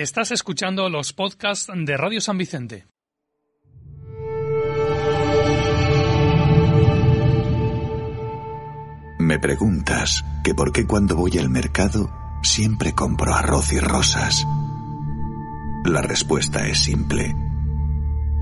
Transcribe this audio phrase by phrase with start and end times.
[0.00, 2.86] Estás escuchando los podcasts de Radio San Vicente.
[9.18, 12.10] Me preguntas que por qué cuando voy al mercado
[12.42, 14.46] siempre compro arroz y rosas.
[15.84, 17.36] La respuesta es simple.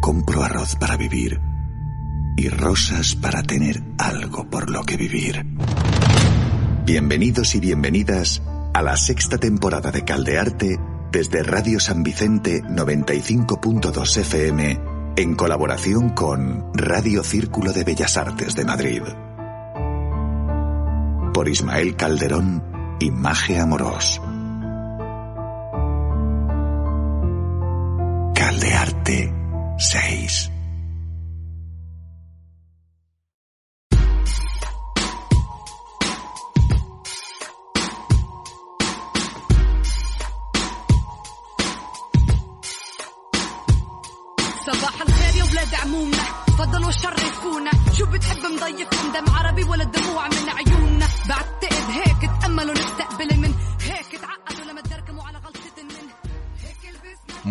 [0.01, 1.41] Compro arroz para vivir
[2.37, 5.45] y rosas para tener algo por lo que vivir.
[6.85, 10.79] Bienvenidos y bienvenidas a la sexta temporada de Caldearte
[11.11, 14.81] desde Radio San Vicente 95.2 FM
[15.17, 19.03] en colaboración con Radio Círculo de Bellas Artes de Madrid.
[21.33, 22.63] Por Ismael Calderón
[23.01, 24.21] y Maje Amorós.
[28.35, 29.33] Caldearte
[29.79, 30.58] 6.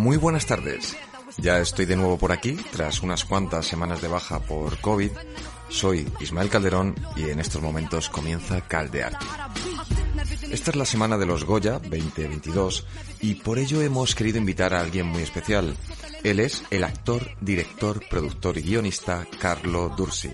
[0.08, 0.96] Muy buenas tardes.
[1.36, 5.10] Ya estoy de nuevo por aquí, tras unas cuantas semanas de baja por COVID.
[5.68, 9.26] Soy Ismael Calderón y en estos momentos comienza Caldearte.
[10.50, 12.86] Esta es la semana de los Goya 2022
[13.20, 15.76] y por ello hemos querido invitar a alguien muy especial.
[16.24, 20.30] Él es el actor, director, productor y guionista Carlo Dursi,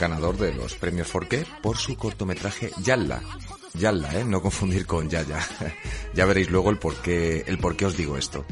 [0.00, 3.20] ganador de los premios Forqué por su cortometraje Yalla.
[3.74, 4.24] Yalla, ¿eh?
[4.24, 5.46] No confundir con Yaya.
[6.14, 8.46] ya veréis luego el por qué, el por qué os digo esto.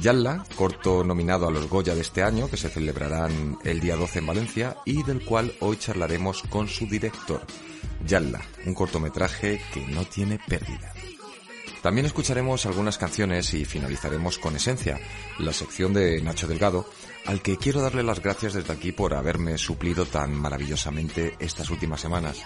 [0.00, 4.20] Yalla, corto nominado a los Goya de este año, que se celebrarán el día 12
[4.20, 7.42] en Valencia, y del cual hoy charlaremos con su director.
[8.06, 10.94] Yalla, un cortometraje que no tiene pérdida.
[11.82, 14.98] También escucharemos algunas canciones y finalizaremos con Esencia,
[15.38, 16.86] la sección de Nacho Delgado,
[17.26, 22.00] al que quiero darle las gracias desde aquí por haberme suplido tan maravillosamente estas últimas
[22.00, 22.38] semanas.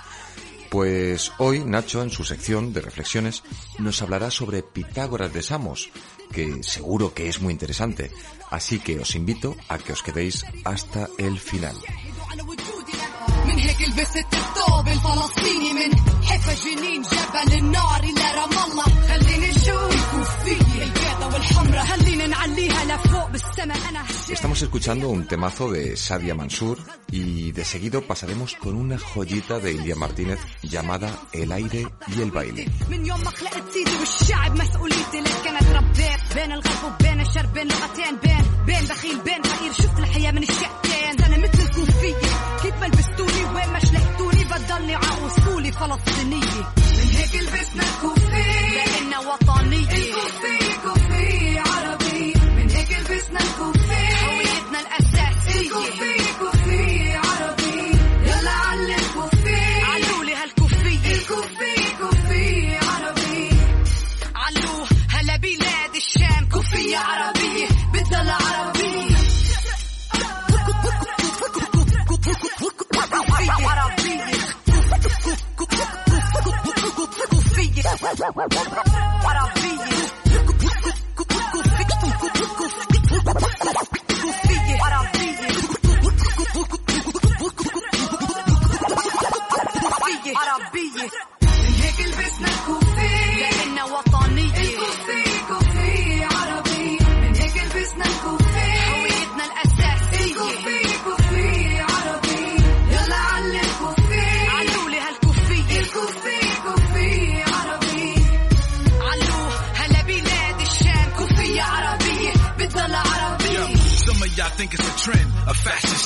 [0.70, 3.44] Pues hoy Nacho, en su sección de reflexiones,
[3.78, 5.90] nos hablará sobre Pitágoras de Samos,
[6.33, 8.11] que seguro que es muy interesante.
[8.51, 11.77] Así que os invito a que os quedéis hasta el final.
[12.31, 13.05] على وجودنا
[13.47, 15.91] من هيك لبست الثوب الفلسطيني من
[16.23, 20.72] حفا جنين جبل النار الى رام الله خليني اشوف الكوفية
[24.28, 26.78] Estamos escuchando un temazo de Sadia Mansur
[27.10, 32.30] y de seguido pasaremos con una joyita de India Martínez llamada El aire y el
[32.30, 32.66] baile.
[32.90, 35.44] من يوم ما خلقت سيدي والشعب مسؤوليتي لك
[78.32, 79.13] Yeah.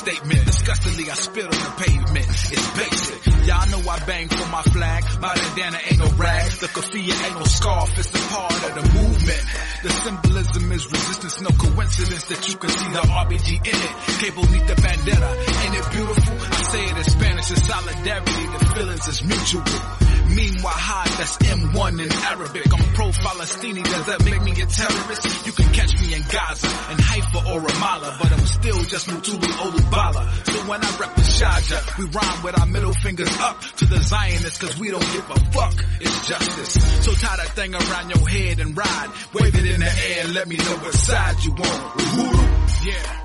[0.09, 0.47] Statement.
[0.47, 2.29] Disgustingly, I spit on the pavement.
[2.29, 3.47] It's basic.
[3.47, 5.05] Y'all know I bang for my flag.
[5.21, 6.38] My bandana ain't no rag.
[6.59, 7.99] The kafia ain't no scarf.
[7.99, 9.43] It's a part of the movement.
[9.85, 11.41] The symbolism is resistance.
[11.41, 13.93] No coincidence that you can see the RBG in it.
[14.19, 15.31] Cable need the bandana.
[15.39, 16.35] Ain't it beautiful?
[16.35, 17.51] I say it in Spanish.
[17.53, 18.47] It's solidarity.
[18.59, 20.09] The feelings is mutual.
[20.35, 22.69] Meanwhile, high, that's M1 in Arabic.
[22.69, 25.47] I'm pro-Palestinian, does that make me a terrorist?
[25.47, 29.49] You can catch me in Gaza, in Haifa or Ramallah, but I'm still just Mutulu
[29.65, 30.29] Olubala.
[30.47, 34.01] So when I rep the Shaja, we rhyme with our middle fingers up to the
[34.03, 35.75] Zionists, cause we don't give a fuck.
[36.01, 39.11] It's So tie that thing around your head and ride.
[39.35, 41.53] Wave it in the air and let me know what side you.
[41.53, 42.87] Uhuru.
[42.87, 43.25] Yeah.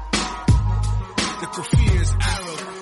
[1.42, 2.73] The kafir is Arab.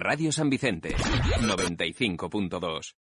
[0.00, 3.07] Radio San Vicente, 95.2.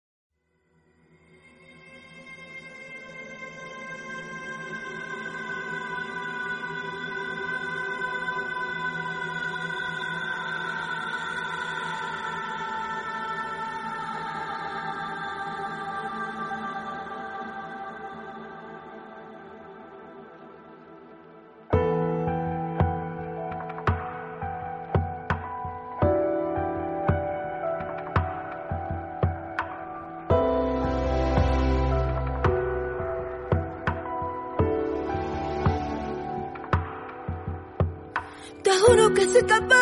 [38.88, 39.76] juro que soy capaz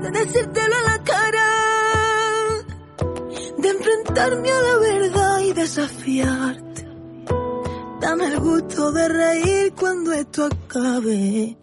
[0.00, 1.48] de decírtelo a la cara,
[3.58, 6.88] de enfrentarme a la verdad y desafiarte.
[8.00, 11.56] Dame el gusto de reír cuando esto acabe.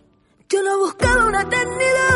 [0.49, 2.09] Yo no buscaba una eternidad,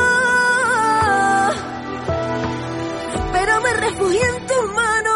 [3.33, 5.13] pero me refugié en tus manos.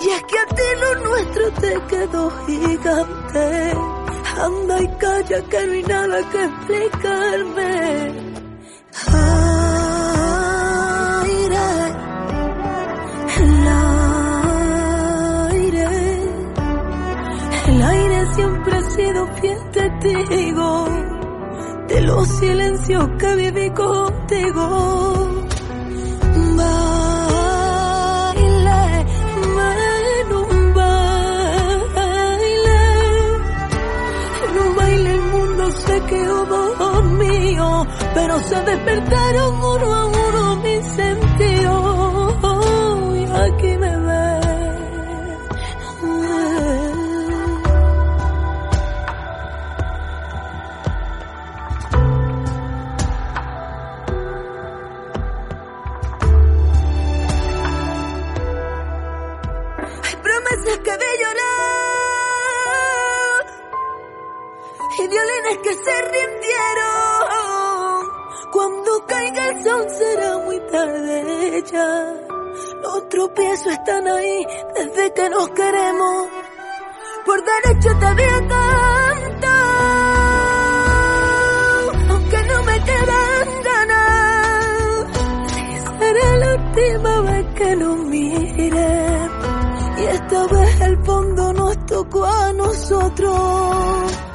[0.00, 3.89] Y es que a ti lo nuestro te quedó gigante.
[4.42, 7.70] Anda y calla que no hay nada que explicarme.
[11.22, 11.68] Aire,
[13.38, 13.68] el
[15.50, 15.86] aire,
[17.68, 20.88] el aire siempre ha sido fiel testigo
[21.88, 25.39] de los silencios que viví contigo.
[36.10, 36.44] Mundo se quedó
[36.76, 40.19] dormido, pero se despertaron uno a uno
[72.82, 76.28] Los tropiezos están ahí desde que nos queremos.
[77.24, 79.50] Por derecho te voy a cantar,
[82.10, 85.06] aunque no me quedan ganas.
[85.98, 89.28] Será la última vez que nos mire.
[89.98, 94.29] Y esta vez el fondo nos tocó a nosotros.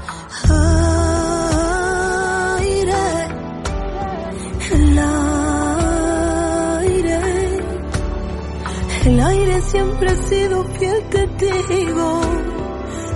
[9.95, 12.21] Siempre ha sido fiel testigo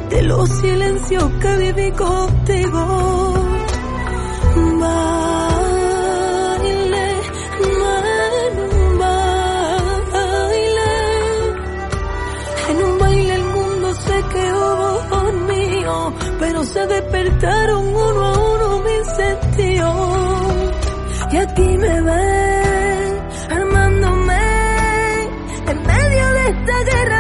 [0.10, 3.34] de los silencios que viví contigo.
[4.80, 5.08] Baile,
[7.80, 8.64] mano,
[9.00, 10.92] baile.
[12.70, 19.06] En un baile el mundo se quedó dormido, pero se despertaron uno a uno mis
[19.16, 19.96] sentidos.
[21.32, 22.59] Y aquí me ven,
[26.84, 27.19] guerra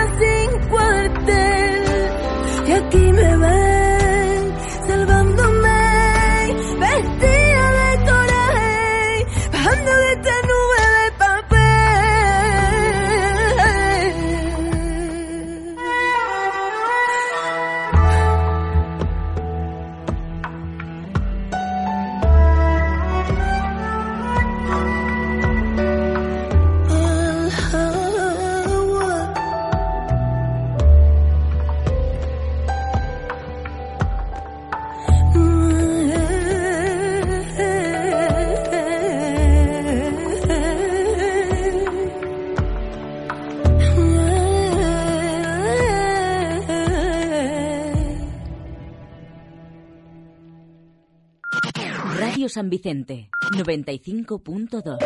[52.19, 54.97] Radio San Vicente, 95.2.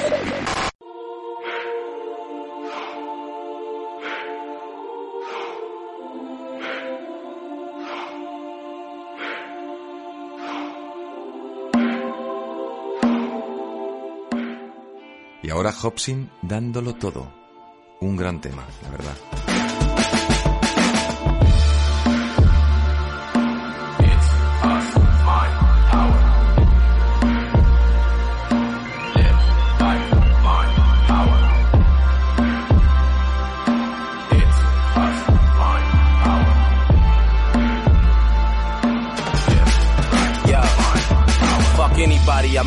[15.43, 17.31] Y ahora Hobson dándolo todo.
[18.01, 19.42] Un gran tema, la verdad.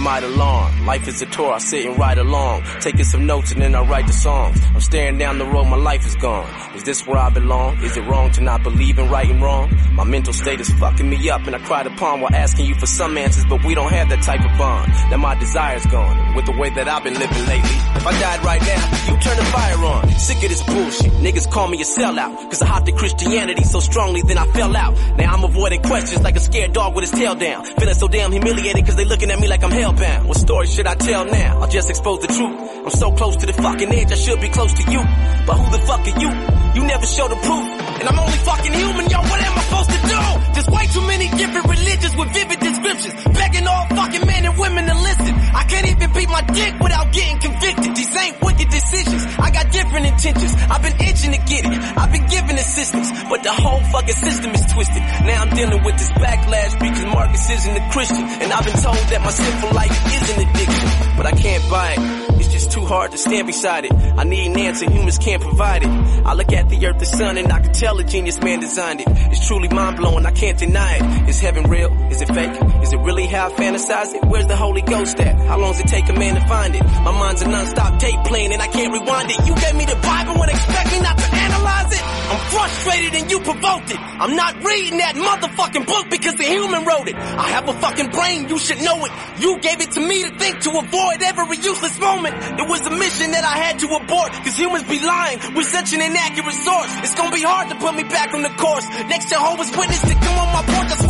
[0.06, 0.86] Alarm.
[0.86, 2.62] Life is a tour, I sit and ride along.
[2.80, 4.58] Taking some notes and then I write the songs.
[4.74, 6.48] I'm staring down the road, my life is gone.
[6.86, 7.82] Is this where I belong?
[7.82, 9.76] Is it wrong to not believe in right and wrong?
[9.90, 12.86] My mental state is fucking me up and I cried upon while asking you for
[12.86, 14.92] some answers, but we don't have that type of bond.
[15.10, 16.36] Now my desire's gone.
[16.36, 19.36] With the way that I've been living lately, if I died right now, you turn
[19.36, 20.10] the fire on.
[20.10, 21.12] Sick of this bullshit.
[21.14, 22.36] Niggas call me a sellout.
[22.50, 24.94] Cause I hopped in Christianity so strongly, then I fell out.
[25.18, 27.64] Now I'm avoiding questions like a scared dog with his tail down.
[27.64, 30.26] Feeling so damn humiliated cause they looking at me like I'm hellbound.
[30.26, 31.62] What story should I tell now?
[31.62, 32.60] I'll just expose the truth.
[32.86, 35.02] I'm so close to the fucking edge, I should be close to you.
[35.48, 36.65] But who the fuck are you?
[36.76, 37.66] You never show the proof.
[38.00, 40.54] And I'm only fucking human, yo, what am I supposed?
[40.54, 43.14] There's way too many different religions with vivid descriptions.
[43.34, 45.32] Begging all fucking men and women to listen.
[45.54, 47.90] I can't even beat my dick without getting convicted.
[47.96, 49.22] These ain't wicked decisions.
[49.38, 50.52] I got different intentions.
[50.70, 51.78] I've been itching to get it.
[51.96, 53.08] I've been giving assistance.
[53.28, 55.02] But the whole fucking system is twisted.
[55.26, 58.24] Now I'm dealing with this backlash because Marcus isn't a Christian.
[58.42, 60.88] And I've been told that my sinful life is an addiction.
[61.16, 62.26] But I can't buy it.
[62.40, 63.92] It's just too hard to stand beside it.
[63.92, 65.88] I need an answer, humans can't provide it.
[65.88, 69.00] I look at the earth, the sun, and I can tell a genius man designed
[69.00, 69.06] it.
[69.08, 71.28] It's truly mind blowing, I can't deny it.
[71.28, 71.92] Is heaven real?
[72.10, 72.56] Is it fake?
[72.82, 74.24] Is it really how I fantasize it?
[74.24, 75.36] Where's the Holy Ghost at?
[75.46, 76.82] How long does it take a man to find it?
[76.82, 79.38] My mind's a non-stop tape playing and I can't rewind it.
[79.46, 82.02] You gave me the Bible and expect me not to analyze it?
[82.26, 84.00] I'm frustrated and you provoked it.
[84.00, 87.14] I'm not reading that motherfucking book because the human wrote it.
[87.14, 89.12] I have a fucking brain, you should know it.
[89.38, 92.34] You gave it to me to think to avoid every useless moment.
[92.58, 95.92] It was a mission that I had to abort cause humans be lying with such
[95.92, 96.90] an inaccurate source.
[97.04, 98.88] It's gonna be hard to put me back on the course.
[99.12, 100.62] Next Jehovah's Witness to come on my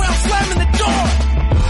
[0.06, 1.26] I'm slamming the door.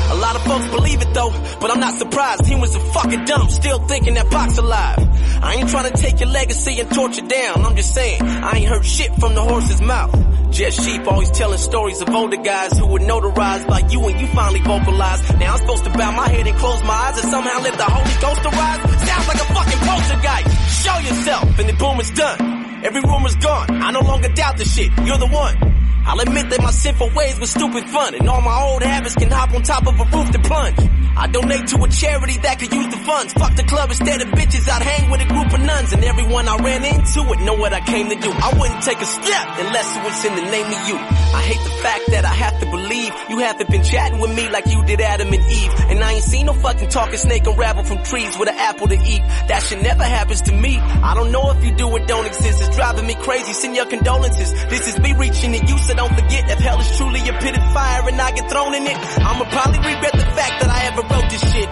[0.07, 2.47] A lot of folks believe it though, but I'm not surprised.
[2.47, 4.99] Humans are fucking dumb, still thinking that box alive.
[5.43, 7.65] I ain't trying to take your legacy and torture down.
[7.65, 10.15] I'm just saying, I ain't heard shit from the horse's mouth.
[10.53, 14.27] Just sheep always telling stories of older guys who were notarized like you and you
[14.29, 15.39] finally vocalized.
[15.39, 17.85] Now I'm supposed to bow my head and close my eyes and somehow let the
[17.85, 18.81] Holy Ghost arise?
[19.09, 20.85] Sounds like a fucking poltergeist.
[20.85, 22.85] Show yourself and the boom is done.
[22.85, 23.83] Every rumor's gone.
[23.83, 24.91] I no longer doubt the shit.
[25.05, 25.86] You're the one.
[26.07, 29.29] I'll admit that my sinful ways were stupid fun, and all my old habits can
[29.29, 30.79] hop on top of a roof to plunge.
[31.19, 33.33] I donate to a charity that could use the funds.
[33.33, 34.69] Fuck the club instead of bitches.
[34.69, 37.73] I'd hang with a group of nuns, and everyone I ran into would know what
[37.73, 38.31] I came to do.
[38.31, 40.95] I wouldn't take a step unless it was in the name of you.
[40.95, 44.49] I hate the fact that I have to believe you haven't been chatting with me
[44.49, 47.83] like you did Adam and Eve, and I ain't seen no fucking talking snake unravel
[47.83, 49.23] from trees with an apple to eat.
[49.49, 50.79] That shit never happens to me.
[50.79, 52.61] I don't know if you do or don't exist.
[52.63, 53.53] It's driving me crazy.
[53.55, 54.53] Send your condolences.
[54.69, 57.57] This is me reaching to you, so don't forget if hell is truly a pit
[57.57, 58.97] of fire and I get thrown in it.
[58.97, 61.69] I'ma probably regret the fact that I ever wrote this shit.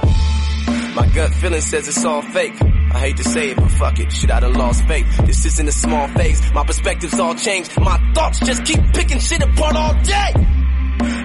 [0.95, 2.55] My gut feeling says it's all fake.
[2.63, 5.07] I hate to say it, but fuck it, shit I done lost faith.
[5.27, 7.79] This isn't a small phase, my perspective's all changed.
[7.81, 10.33] My thoughts just keep picking shit apart all day.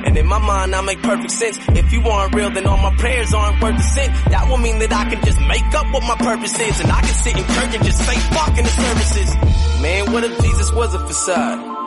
[0.06, 1.60] And in my mind, I make perfect sense.
[1.70, 4.13] If you aren't real, then all my prayers aren't worth a cent.
[4.32, 6.79] That will mean that I can just make up what my purpose is.
[6.79, 9.36] And I can sit in church and just say fuck in the services.
[9.82, 11.78] Man, what if Jesus was a facade?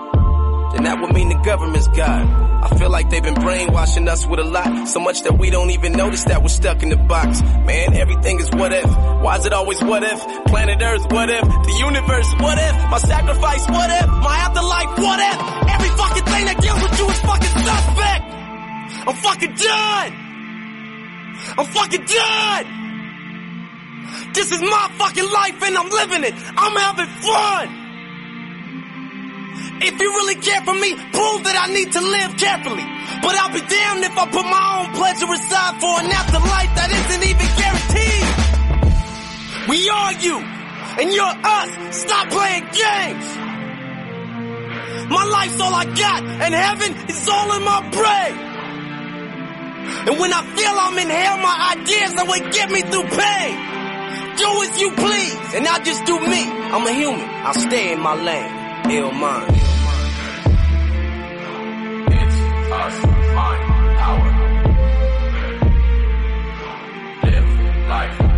[0.82, 2.26] Then that would mean the government's God.
[2.64, 4.88] I feel like they've been brainwashing us with a lot.
[4.88, 7.40] So much that we don't even notice that we're stuck in the box.
[7.40, 8.90] Man, everything is what if.
[9.22, 10.18] Why is it always what if?
[10.46, 11.42] Planet Earth, what if?
[11.42, 12.74] The universe, what if?
[12.90, 14.08] My sacrifice, what if?
[14.26, 15.38] My afterlife, what if?
[15.70, 18.24] Every fucking thing that deals with you is fucking suspect.
[19.06, 20.12] I'm fucking done.
[21.62, 22.66] I'm fucking done.
[24.34, 26.34] This is my fucking life and I'm living it.
[26.58, 27.81] I'm having fun.
[29.84, 32.86] If you really care for me, prove that I need to live carefully.
[33.18, 36.86] But I'll be damned if I put my own pleasure aside for an afterlife that
[36.86, 38.26] isn't even guaranteed.
[39.66, 40.38] We are you,
[41.02, 41.70] and you're us.
[41.98, 43.26] Stop playing games.
[45.10, 48.34] My life's all I got, and heaven is all in my brain.
[50.06, 53.54] And when I feel I'm in hell, my ideas are what get me through pain.
[54.38, 56.42] Do as you please, and I'll just do me.
[56.70, 58.61] I'm a human, I'll stay in my lane.
[58.90, 59.62] Ill mind.
[62.72, 64.30] us, mind, power.
[67.24, 67.50] Live
[67.88, 68.31] life,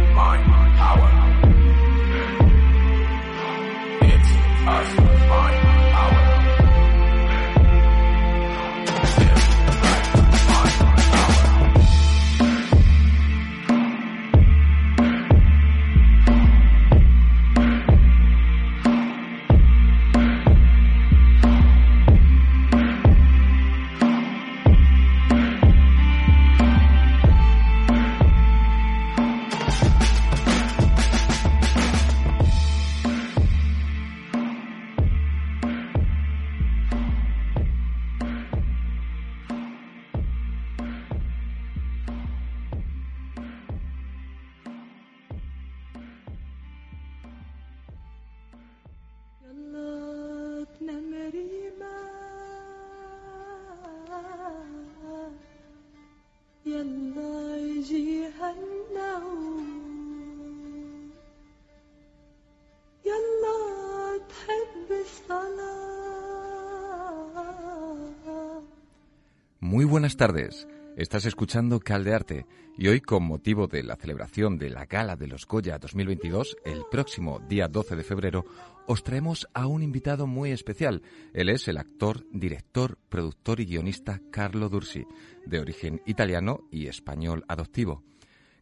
[70.04, 70.68] buenas tardes.
[70.98, 72.44] Estás escuchando Caldearte
[72.76, 76.82] y hoy con motivo de la celebración de la Gala de los Goya 2022, el
[76.90, 78.44] próximo día 12 de febrero,
[78.86, 81.00] os traemos a un invitado muy especial.
[81.32, 85.06] Él es el actor, director, productor y guionista Carlo Dursi,
[85.46, 88.02] de origen italiano y español adoptivo.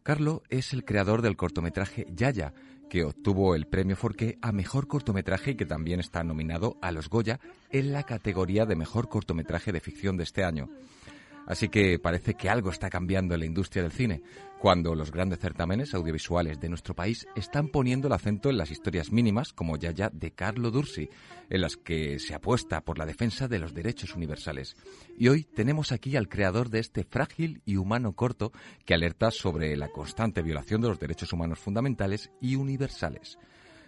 [0.01, 2.53] Carlo es el creador del cortometraje Yaya,
[2.89, 7.09] que obtuvo el premio Forqué a mejor cortometraje y que también está nominado a los
[7.09, 10.69] Goya en la categoría de mejor cortometraje de ficción de este año.
[11.45, 14.21] Así que parece que algo está cambiando en la industria del cine,
[14.59, 19.11] cuando los grandes certámenes audiovisuales de nuestro país están poniendo el acento en las historias
[19.11, 21.09] mínimas como Yaya de Carlo Dursi,
[21.49, 24.77] en las que se apuesta por la defensa de los derechos universales.
[25.17, 28.53] Y hoy tenemos aquí al creador de este frágil y humano corto
[28.85, 33.37] que alerta sobre la constante violación de los derechos humanos fundamentales y universales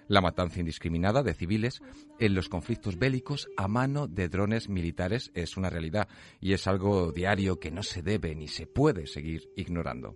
[0.08, 1.82] la matanza indiscriminada de civiles
[2.20, 6.08] en los conflictos bélicos a mano de drones militares es una realidad
[6.40, 10.16] y es algo diario que no se debe ni se puede seguir ignorando.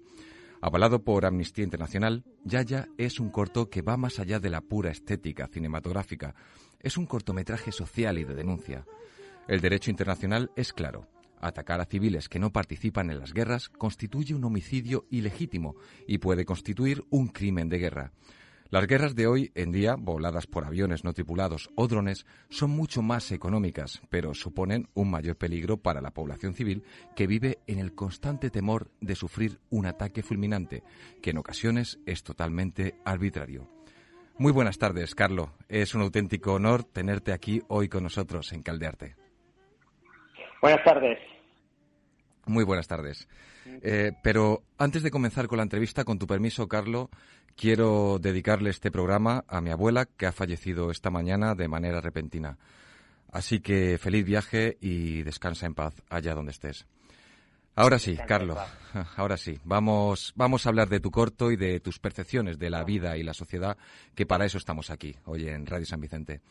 [0.61, 4.91] Avalado por Amnistía Internacional, Yaya es un corto que va más allá de la pura
[4.91, 6.35] estética cinematográfica.
[6.81, 8.85] Es un cortometraje social y de denuncia.
[9.47, 11.07] El derecho internacional es claro.
[11.39, 16.43] Atacar a civiles que no participan en las guerras constituye un homicidio ilegítimo y puede
[16.43, 18.11] constituir un crimen de guerra.
[18.71, 23.01] Las guerras de hoy en día, voladas por aviones no tripulados o drones, son mucho
[23.01, 26.83] más económicas, pero suponen un mayor peligro para la población civil
[27.15, 30.83] que vive en el constante temor de sufrir un ataque fulminante,
[31.19, 33.67] que en ocasiones es totalmente arbitrario.
[34.37, 35.53] Muy buenas tardes, Carlo.
[35.67, 39.15] Es un auténtico honor tenerte aquí hoy con nosotros en Caldearte.
[40.61, 41.17] Buenas tardes.
[42.45, 43.27] Muy buenas tardes.
[43.65, 47.09] Eh, pero antes de comenzar con la entrevista, con tu permiso, Carlo,
[47.55, 52.57] quiero dedicarle este programa a mi abuela, que ha fallecido esta mañana de manera repentina.
[53.31, 56.87] Así que feliz viaje y descansa en paz allá donde estés.
[57.75, 58.57] Ahora sí, Carlo,
[59.15, 59.59] ahora sí.
[59.63, 63.23] Vamos, vamos a hablar de tu corto y de tus percepciones de la vida y
[63.23, 63.77] la sociedad,
[64.15, 66.41] que para eso estamos aquí, hoy en Radio San Vicente.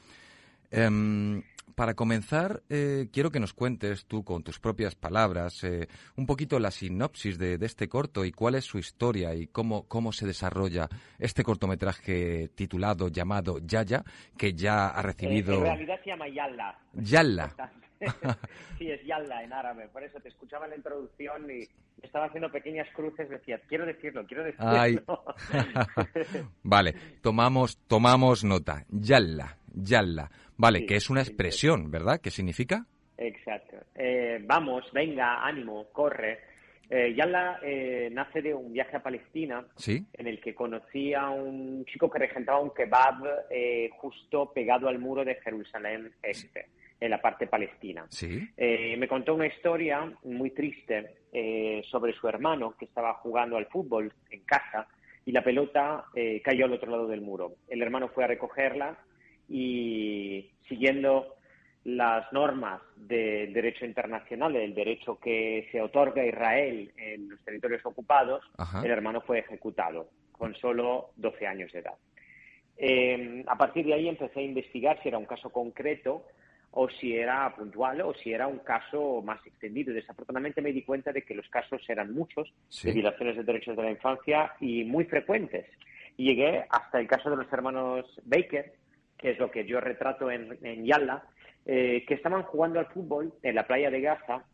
[0.70, 1.42] Em,
[1.78, 6.59] para comenzar, eh, quiero que nos cuentes tú con tus propias palabras eh, un poquito
[6.59, 10.26] la sinopsis de, de, este corto y cuál es su historia y cómo, cómo se
[10.26, 10.88] desarrolla
[11.20, 14.02] este cortometraje titulado, llamado Yaya,
[14.37, 15.54] que ya ha recibido...
[15.54, 16.78] Eh, en realidad se llama Yalla.
[16.94, 17.54] Yalla.
[18.78, 19.88] sí, es Yalla en árabe.
[19.92, 21.68] Por eso te escuchaba en la introducción y
[22.02, 23.31] estaba haciendo pequeñas cruces.
[23.31, 24.68] Decía, quiero decirlo, quiero decirlo.
[24.68, 24.98] Ay.
[26.64, 28.85] vale, tomamos, tomamos nota.
[28.88, 30.28] Yalla, Yalla.
[30.59, 32.21] Vale, Sí, que es una expresión, ¿verdad?
[32.21, 32.85] ¿Qué significa?
[33.16, 33.77] Exacto.
[33.94, 36.40] Eh, vamos, venga, ánimo, corre.
[36.90, 40.05] Eh, Yalla eh, nace de un viaje a Palestina Sí.
[40.14, 44.99] en el que conocí a un chico que regentaba un kebab eh, justo pegado al
[44.99, 46.66] muro de Jerusalén Este,
[46.99, 48.07] en la parte palestina.
[48.09, 48.49] Sí.
[48.57, 51.14] Me contó una historia muy triste
[51.90, 54.88] sobre su hermano que estaba jugando al fútbol en casa
[55.27, 56.07] y la pelota
[56.42, 57.57] cayó al otro lado del muro.
[57.68, 58.99] El hermano fue a recogerla
[59.49, 61.35] y siguiendo
[61.85, 67.85] las normas del derecho internacional, del derecho que se otorga a Israel en los territorios
[67.87, 68.83] ocupados, Ajá.
[68.85, 71.95] el hermano fue ejecutado con solo 12 años de edad.
[72.77, 76.25] Eh, a partir de ahí empecé a investigar si era un caso concreto
[76.73, 79.93] o si era puntual o si era un caso más extendido.
[79.95, 82.89] Desafortunadamente me di cuenta de que los casos eran muchos Sí.
[82.89, 85.67] de violaciones de derechos de la infancia y muy frecuentes.
[86.19, 88.75] Y llegué hasta el caso de los hermanos Baker,
[89.18, 91.24] que es lo que yo retrato en, en Yalla,
[91.66, 94.44] eh, que estaban jugando al fútbol en la playa de Gaza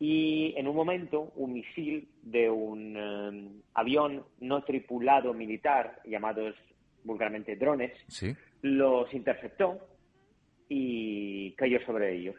[0.00, 6.54] y en un momento un misil de un eh, avión no tripulado militar, llamados
[7.04, 8.34] vulgarmente drones, Sí.
[8.62, 9.78] los interceptó
[10.68, 12.36] y cayó sobre ellos.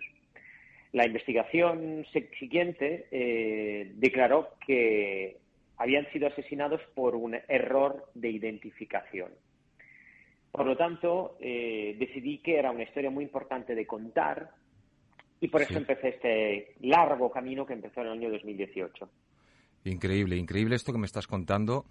[0.92, 2.06] La investigación
[2.40, 5.38] siguiente eh, declaró que
[5.78, 9.32] habían sido asesinados por un error de identificación.
[10.58, 14.56] Por lo tanto, eh, decidí que era una historia muy importante de contar
[15.40, 15.78] y por eso Sí.
[15.78, 19.08] empecé este largo camino que empezó en el año 2018.
[19.84, 21.86] Increíble, increíble esto que me estás contando.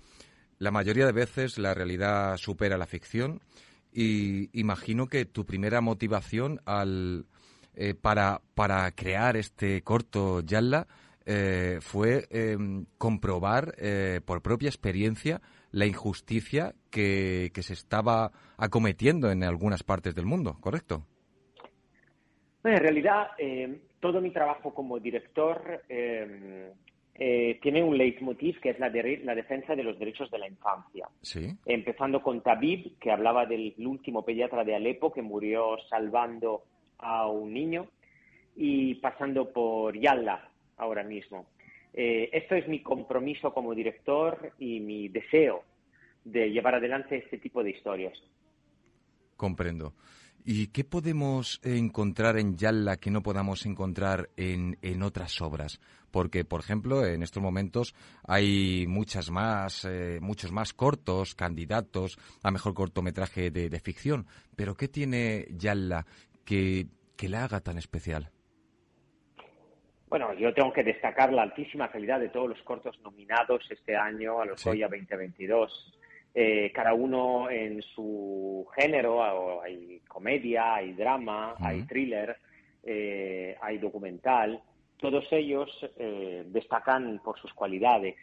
[0.59, 3.41] La mayoría de veces la realidad supera la ficción
[3.93, 7.27] y imagino que tu primera motivación al,
[7.77, 10.89] eh, para, para crear este corto Yalla
[11.25, 12.57] eh, fue eh,
[12.99, 15.41] comprobar eh, por propia experiencia
[15.77, 21.05] la injusticia que, que se estaba acometiendo en algunas partes del mundo, ¿correcto?
[22.63, 26.73] Bueno, en realidad, eh, todo mi trabajo como director eh,
[27.15, 30.49] eh, tiene un leitmotiv que es la, de- la defensa de los derechos de la
[30.49, 31.09] infancia.
[31.21, 31.47] Sí.
[31.67, 36.63] Empezando con Tabib, que hablaba del último pediatra de Alepo que murió salvando
[36.99, 37.87] a un niño,
[38.57, 41.45] y pasando por Yalla ahora mismo.
[41.99, 45.65] Eh, esto es mi compromiso como director y mi deseo
[46.25, 48.23] de llevar adelante este tipo de historias.
[49.37, 49.95] Comprendo.
[50.45, 55.81] ¿Y qué podemos encontrar en Yalla que no podamos encontrar en, en otras obras?
[56.11, 62.51] Porque, por ejemplo, en estos momentos hay muchas más, eh, muchos más cortos candidatos a
[62.51, 64.27] mejor cortometraje de, de ficción.
[64.55, 66.07] Pero ¿qué tiene Yalla
[66.45, 68.31] que, que la haga tan especial?
[70.09, 74.41] Bueno, yo tengo que destacar la altísima calidad de todos los cortos nominados este año
[74.41, 74.69] a los Sí.
[74.69, 75.99] Goya 2022.
[76.35, 82.37] Eh, cada uno en su género, hay comedia, hay drama, hay thriller,
[82.85, 84.61] eh, hay documental.
[84.99, 88.15] Todos ellos eh, destacan por sus cualidades.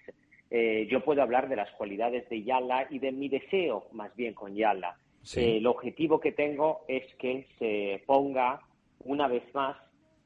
[0.50, 4.34] Eh, yo puedo hablar de las cualidades de Yala y de mi deseo, más bien,
[4.36, 4.96] con Yala.
[5.24, 5.40] Sí.
[5.42, 8.62] Eh, el objetivo que tengo es que se ponga
[9.00, 9.76] una vez más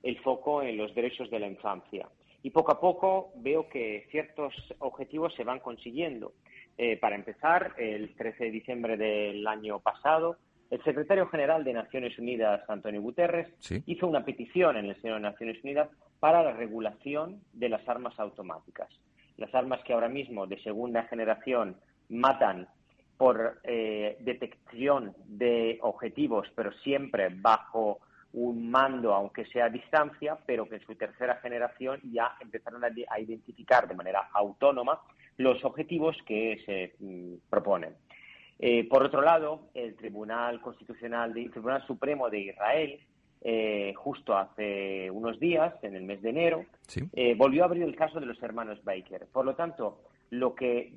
[0.08, 2.08] el foco en los derechos de la infancia.
[2.42, 6.32] Y poco a poco veo que ciertos objetivos se van consiguiendo.
[6.78, 10.38] Eh, para empezar, el 13 de diciembre del año pasado,
[10.70, 13.84] el secretario general de Naciones Unidas, Antonio Guterres, Sí.
[13.86, 15.90] hizo una petición en el seno de Naciones Unidas
[16.22, 18.88] para la regulación de las armas automáticas.
[19.36, 21.76] Las armas que ahora mismo de segunda generación
[22.08, 22.70] matan
[23.18, 28.00] por eh, detección de objetivos, pero siempre bajo
[28.34, 32.90] un mando, aunque sea a distancia, pero que en su tercera generación ya empezaron a,
[33.10, 35.00] a identificar de manera autónoma
[35.38, 37.96] los objetivos que se mm, proponen.
[38.60, 43.00] Eh, por otro lado, el Tribunal Constitucional, de, el Tribunal Supremo de Israel,
[43.42, 47.08] eh, justo hace unos días, en el mes de enero, Sí.
[47.14, 49.28] eh, volvió a abrir el caso de los hermanos Baker.
[49.32, 50.92] Por lo tanto, lo que,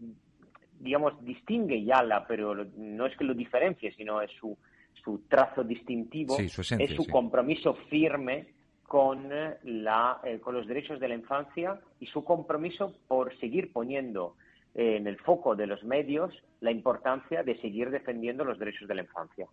[0.78, 4.56] digamos, distingue Yala, pero lo- no es que lo diferencie, sino es su,
[5.04, 7.10] su trazo distintivo, Sí, su esencia, es su sí.
[7.10, 8.48] compromiso firme
[8.82, 13.72] con, eh, la, eh, con los derechos de la infancia y su compromiso por seguir
[13.72, 14.36] poniendo
[14.74, 18.94] eh, en el foco de los medios la importancia de seguir defendiendo los derechos de
[18.94, 19.46] la infancia.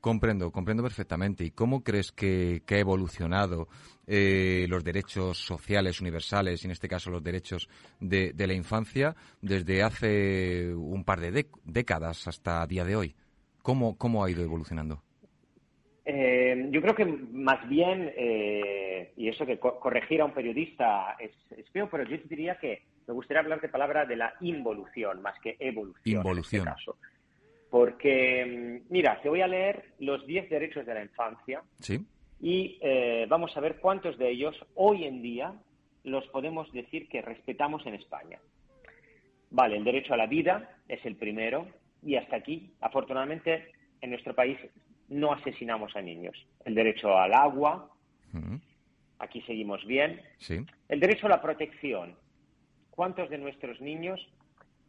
[0.00, 1.44] Comprendo, comprendo perfectamente.
[1.44, 3.68] ¿Y cómo crees que, que ha evolucionado
[4.06, 9.16] eh, los derechos sociales universales, y en este caso los derechos de, de la infancia,
[9.40, 13.14] desde hace un par de décadas hasta día de hoy?
[13.64, 15.02] ¿Cómo, ¿Cómo ha ido evolucionando?
[16.04, 21.16] Eh, yo creo que más bien, eh, y eso que co- corregir a un periodista
[21.18, 25.22] es, es feo, pero yo diría que me gustaría hablar de palabra de la involución
[25.22, 26.18] más que evolución.
[26.18, 26.66] Involución.
[26.66, 26.98] En este caso.
[27.70, 32.04] Porque, mm, mira, te voy a leer los 10 derechos de la infancia ¿Sí?
[32.42, 35.54] y eh, vamos a ver cuántos de ellos hoy en día
[36.02, 38.38] los podemos decir que respetamos en España.
[39.50, 41.66] Vale, el derecho a la vida es el primero
[42.04, 44.58] y hasta aquí, afortunadamente, en nuestro país
[45.08, 46.36] no asesinamos a niños.
[46.64, 47.90] El derecho al agua,
[49.18, 50.20] aquí seguimos bien.
[50.38, 50.64] Sí.
[50.88, 52.16] El derecho a la protección.
[52.90, 54.20] ¿Cuántos de nuestros niños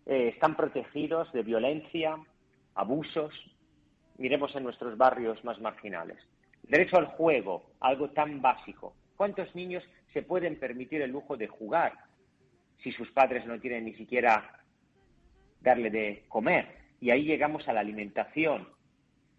[0.05, 2.17] eh, están protegidos de violencia,
[2.75, 3.33] abusos?
[4.17, 6.17] Miremos en nuestros barrios más marginales.
[6.63, 8.95] Derecho al juego, algo tan básico.
[9.15, 11.93] ¿Cuántos niños se pueden permitir el lujo de jugar
[12.83, 14.63] si sus padres no tienen ni siquiera
[15.61, 16.84] darle de comer?
[17.05, 18.67] Y ahí llegamos a la alimentación.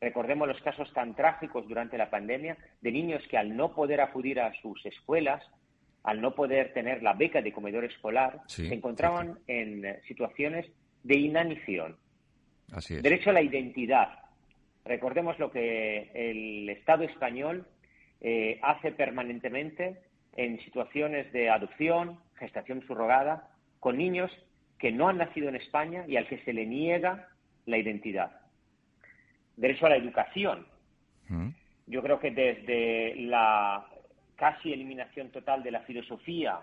[0.01, 4.39] Recordemos los casos tan trágicos durante la pandemia de niños que al no poder acudir
[4.39, 5.43] a sus escuelas,
[6.05, 10.71] al no poder tener la beca de comedor escolar, Sí, se encontraban en eh, situaciones
[11.03, 11.97] de inanición.
[12.71, 13.03] Así es.
[13.03, 14.11] Derecho a la identidad.
[14.85, 17.67] Recordemos lo que el Estado español
[18.21, 20.03] eh, hace permanentemente
[20.37, 23.51] en situaciones de adopción, gestación subrogada,
[23.81, 24.31] con niños
[24.79, 27.31] que no han nacido en España y al que se le niega
[27.67, 28.41] la identidad.
[29.57, 30.67] Derecho a la educación.
[31.31, 31.53] Ujú.
[31.87, 33.87] Yo creo que desde la
[34.37, 36.61] casi eliminación total de la filosofía,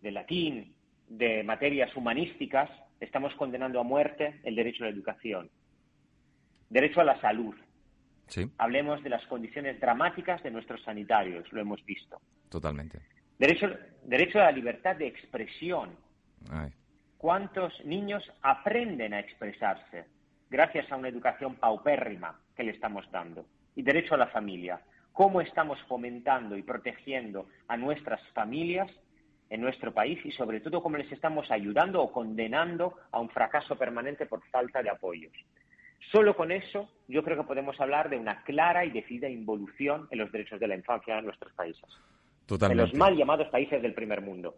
[0.00, 0.74] del latín,
[1.08, 5.50] de materias humanísticas, estamos condenando a muerte el derecho a la educación.
[6.68, 7.54] Derecho a la salud.
[8.28, 12.20] Sí, Hablemos de las condiciones dramáticas de nuestros sanitarios, lo hemos visto.
[12.48, 13.00] totalmente.
[13.38, 13.68] Derecho,
[14.04, 15.96] derecho a la libertad de expresión.
[16.50, 16.70] Ay.
[17.20, 20.06] ¿Cuántos niños aprenden a expresarse
[20.48, 23.44] gracias a una educación paupérrima que le estamos dando?
[23.76, 24.80] Y derecho a la familia.
[25.12, 28.90] ¿Cómo estamos fomentando y protegiendo a nuestras familias
[29.50, 33.76] en nuestro país y sobre todo cómo les estamos ayudando o condenando a un fracaso
[33.76, 35.34] permanente por falta de apoyos.
[36.10, 40.20] Solo con eso yo creo que podemos hablar de una clara y decidida involución en
[40.20, 41.84] los derechos de la infancia en nuestros países.
[42.46, 42.82] Totalmente.
[42.82, 44.54] En los mal llamados países del primer mundo.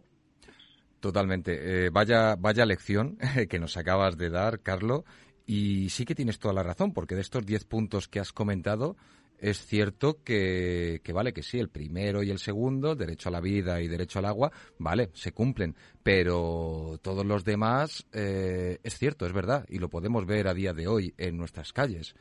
[1.03, 1.87] Totalmente.
[1.87, 3.17] Eh, vaya, vaya lección
[3.49, 5.03] que nos acabas de dar, Carlos.
[5.45, 8.95] Y sí que tienes toda la razón, porque de estos 10 puntos que has comentado,
[9.37, 13.41] es cierto que, que, vale, que sí, el primero y el segundo, derecho a la
[13.41, 19.25] vida y derecho al agua, vale, se cumplen, pero todos los demás, eh, es cierto,
[19.25, 22.15] es verdad, y lo podemos ver a día de hoy en nuestras calles.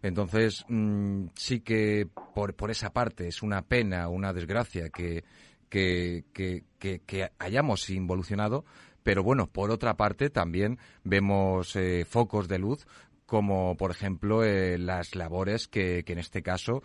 [0.00, 5.24] Entonces, mmm, sí que por, por esa parte es una pena, una desgracia que,
[5.72, 8.66] que, que, que hayamos involucionado,
[9.02, 12.86] pero bueno, por otra parte también vemos eh, focos de luz
[13.24, 16.82] como por ejemplo eh, las labores que, que, en este caso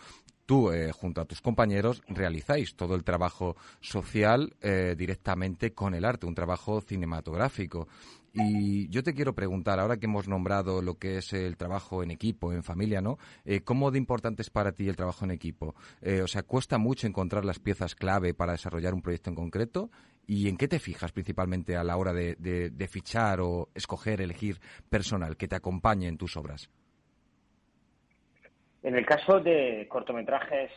[0.48, 6.06] tú, eh, junto a tus compañeros, realizáis todo el trabajo social eh, directamente con el
[6.06, 7.88] arte, un trabajo cinematográfico.
[8.40, 12.12] Y yo te quiero preguntar, ahora que hemos nombrado lo que es el trabajo en
[12.12, 13.18] equipo, en familia, ¿no?
[13.46, 15.74] Eh, ¿Cómo de importante es para ti el trabajo en equipo?
[16.02, 19.90] Eh, o sea, ¿cuesta mucho encontrar las piezas clave para desarrollar un proyecto en concreto?
[20.28, 24.22] ¿Y en qué te fijas principalmente a la hora de, de, de fichar o escoger,
[24.22, 26.70] elegir personal que te acompañe en tus obras?
[28.84, 30.72] En el caso de cortometrajes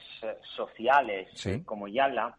[0.57, 1.63] sociales Sí.
[1.65, 2.37] como Yala,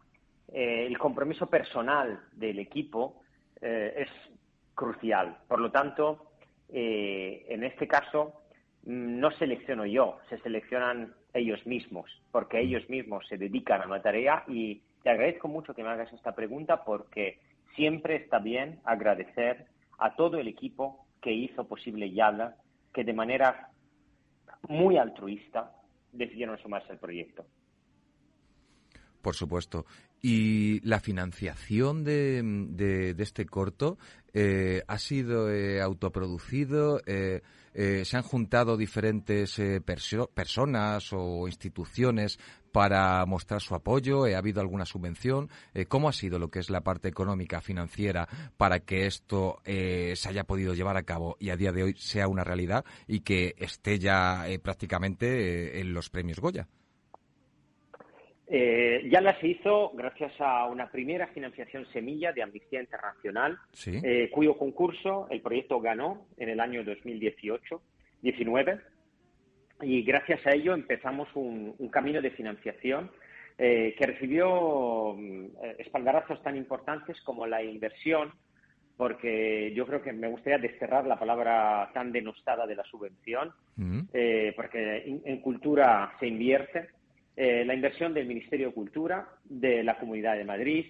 [0.52, 3.22] eh, el compromiso personal del equipo
[3.60, 4.08] eh, es
[4.74, 5.38] crucial.
[5.48, 6.32] Por lo tanto,
[6.68, 8.42] eh, en este caso
[8.84, 14.02] mm, no selecciono yo, se seleccionan ellos mismos, porque ellos mismos se dedican a una
[14.02, 17.40] tarea y te agradezco mucho que me hagas esta pregunta porque
[17.74, 19.66] siempre está bien agradecer
[19.98, 22.56] a todo el equipo que hizo posible Yala,
[22.92, 23.70] que de manera
[24.68, 25.72] muy altruista
[26.12, 27.44] decidieron sumarse al proyecto.
[29.22, 29.86] Por supuesto.
[30.24, 33.98] Y la financiación de, de, este corto
[34.32, 37.02] eh, ha sido eh, autoproducido.
[37.06, 37.42] Eh,
[37.74, 42.38] se han juntado diferentes perso personas o instituciones
[42.70, 44.26] para mostrar su apoyo.
[44.26, 45.48] ¿Ha habido alguna subvención?
[45.88, 50.44] ¿Cómo ha sido lo que es la parte económica, financiera, para que esto se haya
[50.44, 53.98] podido llevar a cabo y a día de hoy sea una realidad y que esté
[53.98, 56.68] ya prácticamente en los premios Goya?
[58.54, 63.98] Eh, ya la se hizo gracias a una primera financiación semilla de Amnistía Internacional, sí.
[64.04, 68.78] eh, cuyo concurso el proyecto ganó en el año 2018-19
[69.80, 73.10] y gracias a ello empezamos un, un camino de financiación
[73.56, 78.34] eh, que recibió eh, espaldarazos tan importantes como la inversión,
[78.98, 84.00] porque yo creo que me gustaría desterrar la palabra tan denostada de la subvención, Mm.
[84.54, 86.90] porque en cultura se invierte
[87.36, 90.86] eh, la inversión del Ministerio de Cultura, de la Comunidad de Madrid,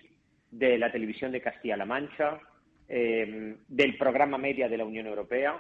[0.50, 2.40] de la Televisión de Castilla-La Mancha,
[2.88, 5.58] eh, del Programa Media de la Unión Europea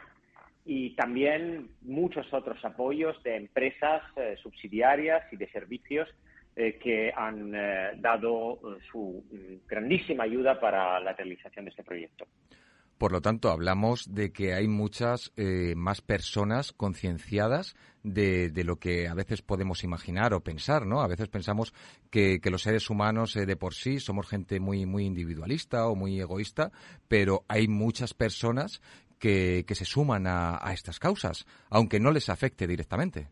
[0.64, 6.08] y también muchos otros apoyos de empresas eh, subsidiarias y de servicios
[6.54, 7.50] que han
[8.02, 9.24] dado su
[9.66, 12.26] grandísima ayuda para la realización de este proyecto.
[13.02, 19.08] Por lo tanto, hablamos de que hay muchas eh, más personas concienciadas de, lo que
[19.08, 21.00] a veces podemos imaginar o pensar, ¿no?
[21.00, 21.74] A veces pensamos
[22.12, 26.20] que, los seres humanos eh, de por sí somos gente muy, muy individualista o muy
[26.20, 26.70] egoísta,
[27.08, 28.80] pero hay muchas personas
[29.18, 33.26] que, se suman a, a estas causas, aunque no les afecte directamente.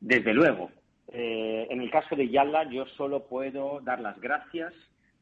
[0.00, 0.70] Desde luego.
[1.08, 4.72] Eh, en el caso de Yala, yo solo puedo dar las gracias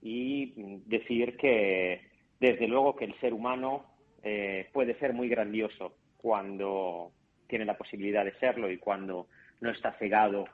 [0.05, 0.53] y
[0.85, 2.03] decir que
[2.39, 3.87] desde luego que el ser humano
[4.23, 7.11] eh, puede ser muy grandioso cuando
[7.49, 9.29] tiene la posibilidad de serlo y cuando
[9.63, 10.45] no está cegado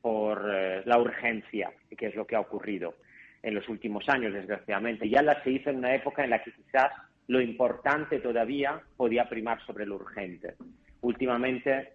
[0.00, 2.94] por eh, la urgencia, que es lo que ha ocurrido
[3.42, 5.08] en los últimos años, desgraciadamente.
[5.08, 6.90] Ya la se hizo en una época en la que quizás
[7.26, 10.54] lo importante todavía podía primar sobre lo urgente.
[11.02, 11.92] Últimamente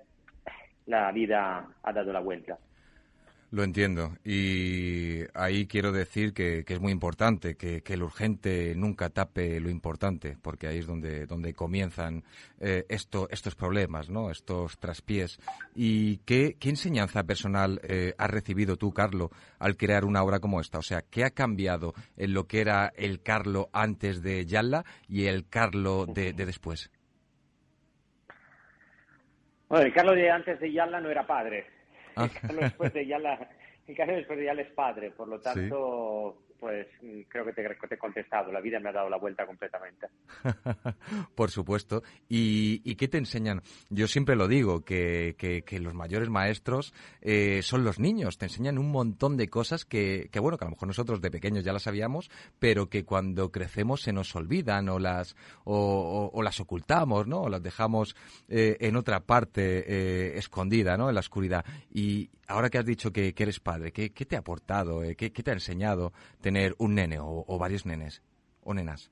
[0.86, 2.60] la vida ha dado la vuelta.
[3.52, 4.12] Lo entiendo.
[4.24, 9.60] Y ahí quiero decir que, que es muy importante que, que, el urgente nunca tape
[9.60, 12.24] lo importante, porque ahí es donde, donde comienzan
[12.60, 14.30] eh, esto, estos problemas, ¿no?
[14.30, 15.40] estos traspiés.
[15.74, 20.62] ¿Y qué, qué enseñanza personal eh, has recibido tú, Carlo, al crear una obra como
[20.62, 20.78] esta?
[20.78, 25.26] O sea, ¿qué ha cambiado en lo que era el Carlo antes de Yalla y
[25.26, 26.92] el Carlo de, de después?
[29.68, 31.79] Bueno, el Carlo de antes de Yalla no era padre.
[32.24, 33.50] El Carlos después de Yala,
[33.88, 36.49] el Carlos de Yala es padre, por lo tanto, sí.
[36.60, 38.52] Pues mm, creo que te, he contestado.
[38.52, 40.08] La vida me ha dado la vuelta completamente.
[41.36, 42.04] Por supuesto.
[42.28, 43.62] ¿Y, y qué te enseñan?
[43.90, 48.38] Yo siempre lo digo, que, que, que los mayores maestros eh, son los niños.
[48.38, 51.32] Te enseñan un montón de cosas que, que, bueno, que a lo mejor nosotros de
[51.32, 56.38] pequeños ya las sabíamos, pero que cuando crecemos se nos olvidan o las, o, o,
[56.38, 57.44] o las ocultamos, ¿no?
[57.44, 58.16] O las dejamos
[58.48, 61.10] eh, en otra parte eh, escondida, ¿no?
[61.10, 61.66] En la oscuridad.
[61.92, 65.04] Y ahora que has dicho que, que eres padre, ¿qué, ¿qué, te ha aportado?
[65.04, 65.16] Eh?
[65.16, 68.22] ¿Qué, ¿Qué, te ha enseñado tener un nene o, o varios nenes
[68.64, 69.12] o nenas?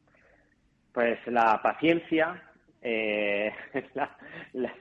[0.92, 2.44] Pues la paciencia,
[2.82, 3.52] eh,
[3.94, 4.18] la,
[4.54, 4.74] la,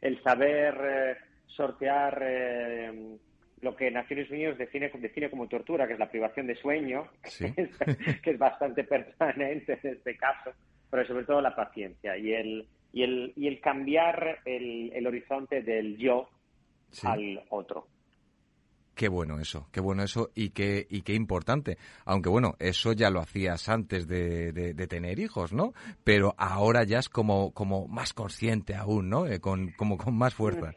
[0.00, 3.16] el saber eh, sortear eh,
[3.60, 7.52] lo que Naciones Unidas define, define, como tortura, que es la privación de sueño, ¿Sí?
[7.54, 10.50] que, es, que, es, bastante permanente en este caso,
[10.90, 15.62] pero sobre todo la paciencia y el, y el, y el cambiar el, el horizonte
[15.62, 16.28] del yo
[16.90, 17.06] sí.
[17.06, 17.86] al otro.
[18.94, 21.78] Qué bueno eso, qué bueno eso y qué, y qué importante.
[22.04, 25.72] Aunque bueno, eso ya lo hacías antes de, de, de tener hijos, ¿no?
[26.04, 29.26] Pero ahora ya es como, como más consciente aún, ¿no?
[29.26, 30.72] Eh, con, como con más fuerza.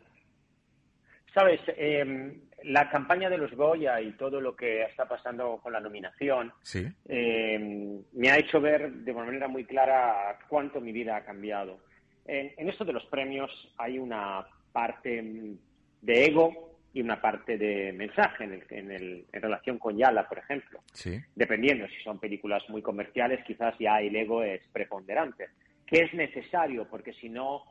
[1.33, 5.81] Sabes, eh, la campaña de los Goya y todo lo que está pasando con la
[5.81, 6.87] nominación ¿Sí?
[7.09, 11.79] eh, me ha hecho ver de una manera muy clara cuánto mi vida ha cambiado.
[12.25, 15.57] En, en esto de los premios hay una parte
[16.01, 20.29] de ego y una parte de mensaje en, el, en, el, en relación con Yala,
[20.29, 20.79] por ejemplo.
[20.93, 21.19] Sí.
[21.35, 25.49] Dependiendo, si son películas muy comerciales, quizás ya el ego es preponderante,
[25.85, 27.63] que es necesario porque si no,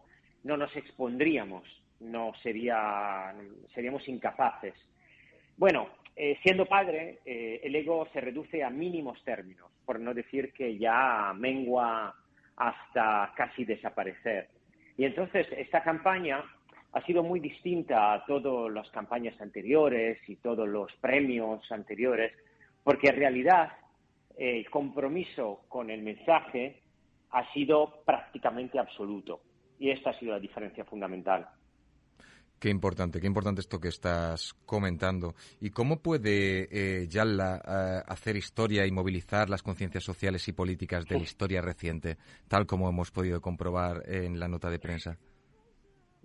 [0.43, 1.65] no nos expondríamos,
[2.01, 3.35] no sería,
[3.75, 4.75] seríamos incapaces.
[5.57, 10.53] Bueno, eh, siendo padre, eh, el ego se reduce a mínimos términos, por no decir
[10.53, 12.15] que ya mengua
[12.57, 14.51] hasta casi desaparecer.
[14.99, 16.45] Y entonces esta campaña
[16.95, 22.33] ha sido muy distinta a todas las campañas anteriores y todos los premios anteriores,
[22.85, 23.73] porque en realidad
[24.37, 26.81] eh, el compromiso con el mensaje
[27.33, 29.41] ha sido prácticamente absoluto.
[29.77, 31.49] Y esta ha sido la diferencia fundamental.
[32.61, 35.35] Qué importante, qué importante esto que estás comentando.
[35.61, 41.05] ¿Y cómo puede eh, Yalla eh, hacer historia y movilizar las conciencias sociales y políticas
[41.07, 45.19] de la historia reciente, tal como hemos podido comprobar en la nota de prensa?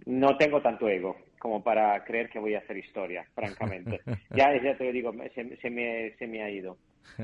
[0.05, 4.01] No tengo tanto ego como para creer que voy a hacer historia, francamente.
[4.35, 6.77] ya, ya te digo, se, se, me, se me ha ido.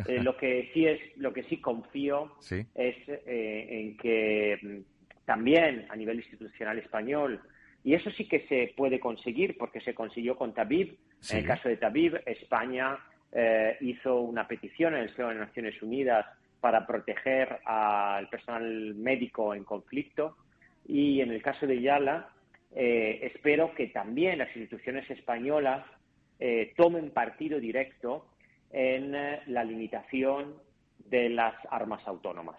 [0.08, 2.66] Eh, lo que sí es, lo que sí confío ¿Sí?
[2.74, 4.84] es eh, en que
[5.26, 7.42] también a nivel institucional español,
[7.84, 10.98] y eso sí que se puede conseguir porque se consiguió con Tabib.
[11.20, 11.34] Sí.
[11.34, 12.98] En el caso de Tabib, España
[13.32, 16.26] eh, hizo una petición en el seno de Naciones Unidas
[16.60, 20.36] para proteger al personal médico en conflicto.
[20.88, 22.30] Y en el caso de Yala,
[22.76, 25.86] eh, espero que también las instituciones españolas
[26.38, 28.28] eh, tomen partido directo
[28.70, 30.56] en eh, la limitación
[31.10, 32.58] de las armas autónomas.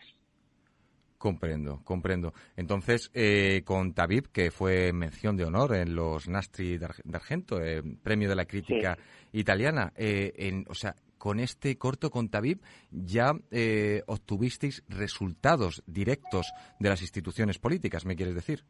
[1.18, 2.32] Comprendo, comprendo.
[2.56, 7.58] Entonces, eh, con Tabib, que fue mención de honor en los Nastri de Argento,
[8.02, 9.40] premio de la crítica sí.
[9.40, 13.32] italiana, en, o sea, con este corto con Tabib ya
[14.06, 18.64] obtuvisteis resultados directos de las instituciones políticas, ¿me quieres decir?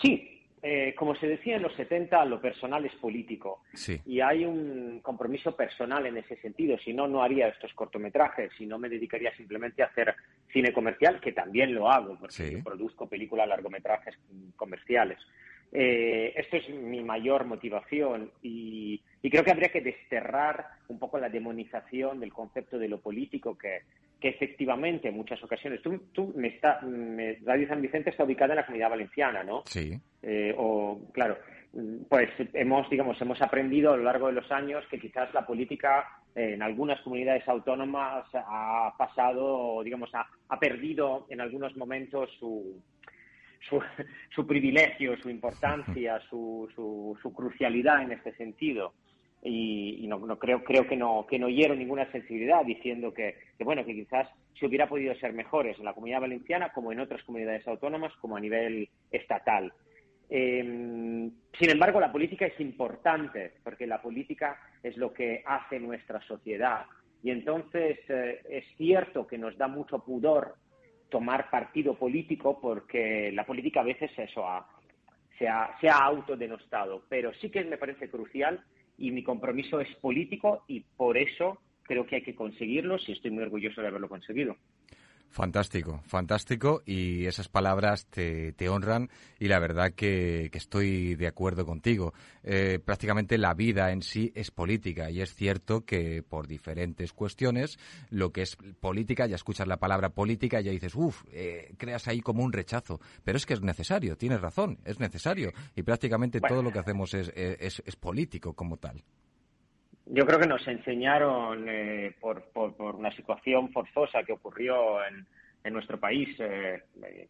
[0.00, 3.62] Sí, eh, como se decía en los 70, lo personal es político.
[3.74, 4.00] Sí.
[4.06, 6.76] Y hay un compromiso personal en ese sentido.
[6.78, 8.50] Si no, no haría estos cortometrajes.
[8.58, 10.14] Si no, me dedicaría simplemente a hacer
[10.52, 12.50] cine comercial, que también lo hago, porque sí.
[12.52, 14.18] yo produzco películas, largometrajes
[14.56, 15.18] comerciales.
[15.72, 21.18] Eh, esto es mi mayor motivación y, y, creo que habría que desterrar un poco
[21.18, 23.82] la demonización del concepto de lo político que,
[24.26, 28.52] que efectivamente en muchas ocasiones tú, tú me está, me, Radio San Vicente está ubicada
[28.52, 29.62] en la comunidad valenciana, ¿no?
[29.66, 29.96] Sí.
[30.22, 31.38] Eh, o claro,
[32.08, 36.08] pues hemos digamos hemos aprendido a lo largo de los años que quizás la política
[36.34, 42.82] en algunas comunidades autónomas ha pasado, digamos, ha, ha perdido en algunos momentos su
[43.68, 43.80] su,
[44.34, 48.92] su, privilegio, su importancia, su, su, su, crucialidad en este sentido.
[49.48, 53.84] Y, y no, creo, creo que no, que no hiero ninguna sensibilidad diciendo que, bueno,
[53.84, 54.28] que quizás
[54.58, 58.36] se hubiera podido ser mejores en la comunidad valenciana como en otras comunidades autónomas, como
[58.36, 59.72] a nivel estatal.
[60.28, 66.20] Eh, sin embargo, la política es importante porque la política es lo que hace nuestra
[66.22, 66.86] sociedad.
[67.22, 70.56] Y entonces eh, es cierto que nos da mucho pudor
[71.08, 74.68] tomar partido político porque la política a veces eso ha,
[75.38, 78.64] se, ha, se ha autodenostado, pero sí que me parece crucial
[78.98, 83.30] y mi compromiso es político y por eso creo que hay que conseguirlo y estoy
[83.30, 84.56] muy orgulloso de haberlo conseguido.
[85.30, 91.26] Fantástico, fantástico y esas palabras te, te honran y la verdad que, que estoy de
[91.26, 92.14] acuerdo contigo.
[92.42, 97.78] Eh, prácticamente la vida en sí es política y es cierto que por diferentes cuestiones
[98.08, 102.20] lo que es política, ya escuchas la palabra política ya dices, uff, eh, creas ahí
[102.20, 106.62] como un rechazo, pero es que es necesario, tienes razón, es necesario y prácticamente todo
[106.62, 109.04] lo que hacemos es, es, es político como tal.
[110.06, 115.26] Yo creo que nos enseñaron eh, por, por, por, una situación forzosa que ocurrió en,
[115.64, 116.84] en nuestro país, eh,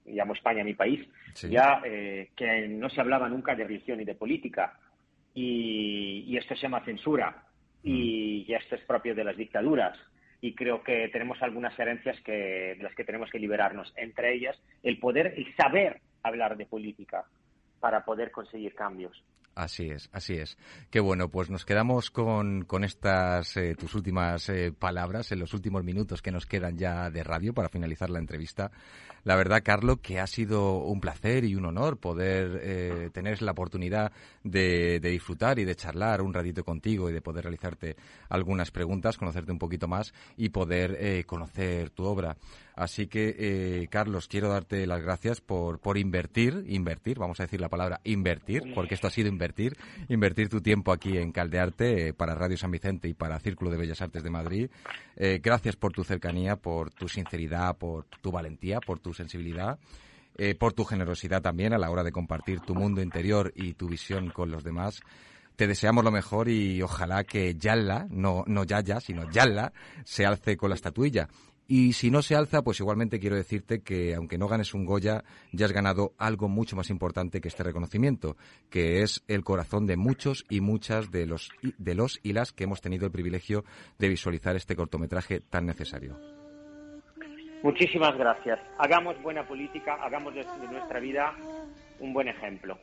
[0.05, 1.49] llamo España mi país, sí.
[1.49, 4.79] ya eh, que no se hablaba nunca de religión y de política.
[5.33, 7.45] Y, y esto se llama censura.
[7.83, 9.99] Y, y, esto es propio de las dictaduras.
[10.41, 13.93] Y creo que tenemos algunas herencias que, de las que tenemos que liberarnos.
[13.97, 17.25] Entre ellas, el poder, el saber hablar de política
[17.81, 19.25] para poder conseguir cambios.
[19.57, 20.59] Así es, así es.
[20.91, 25.55] Qué bueno, pues nos quedamos con, con estas eh, tus últimas eh, palabras en los
[25.55, 28.71] últimos minutos que nos quedan ya de radio para finalizar la entrevista.
[29.27, 33.51] La verdad, Carlos, que ha sido un placer y un honor poder eh, tener la
[33.53, 34.13] oportunidad
[34.45, 37.97] de, de, disfrutar y de charlar un ratito contigo y de poder realizarte
[38.29, 42.37] algunas preguntas, conocerte un poquito más y poder eh, conocer tu obra.
[42.77, 47.59] Así que, eh, Carlos, quiero darte las gracias por, por invertir, invertir, vamos a decir
[47.59, 49.46] la palabra invertir, porque esto ha sido invertir,
[50.09, 53.77] invertir tu tiempo aquí en Caldearte eh, para Radio San Vicente y para Círculo de
[53.77, 54.71] Bellas Artes de Madrid.
[55.17, 59.79] Eh, gracias por tu cercanía, por tu sinceridad, por tu valentía, por tu sensibilidad.
[60.39, 63.89] Eh, por tu generosidad también a la hora de compartir tu mundo interior y tu
[63.89, 65.01] visión con los demás.
[65.57, 69.73] Te deseamos lo mejor y ojalá que Yalla, no, no Yaya, sino Yalla,
[70.05, 71.29] se alce con la estatuilla
[71.69, 75.25] y si no se alza, pues igualmente quiero decirte que aunque no ganes un Goya,
[75.53, 78.37] ya has ganado algo mucho más importante que este reconocimiento,
[78.71, 82.65] que es el corazón de muchos y muchas de los, de los y las que
[82.65, 83.65] hemos tenido el privilegio
[83.99, 86.17] de visualizar este cortometraje tan necesario.
[87.63, 88.61] Muchísimas gracias.
[88.79, 91.35] Hagamos buena política, hagamos de nuestra vida
[91.99, 92.79] un buen ejemplo.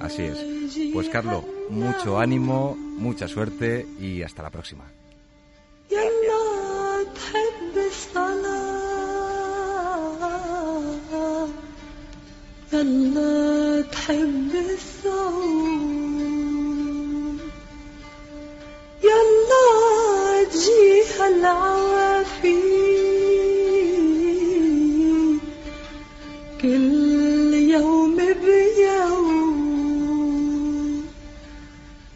[0.00, 0.90] Así es.
[0.92, 4.84] Pues Carlos, mucho ánimo, mucha suerte y hasta la próxima.
[7.14, 8.66] تحب الصلاة.
[12.72, 15.86] يلا تحب الصوم.
[19.04, 19.68] يلا
[20.50, 22.62] تجيها العوافي
[26.62, 29.56] كل يوم بيوم.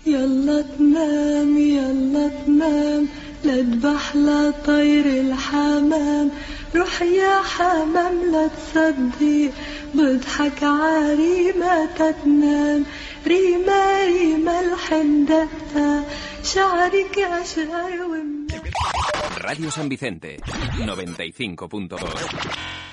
[0.06, 3.08] يلا تنام يلا تنام
[3.50, 6.30] لذبح لطير الحمام.
[6.76, 9.52] روح يا حمام لا تصدق
[9.94, 12.84] بضحك عريمة تتنام.
[13.26, 16.04] ريمة ريمة الحندقة
[16.42, 18.46] شعرك أشقر وم...
[19.40, 20.36] Radio San Vicente,
[20.78, 22.89] 95.2.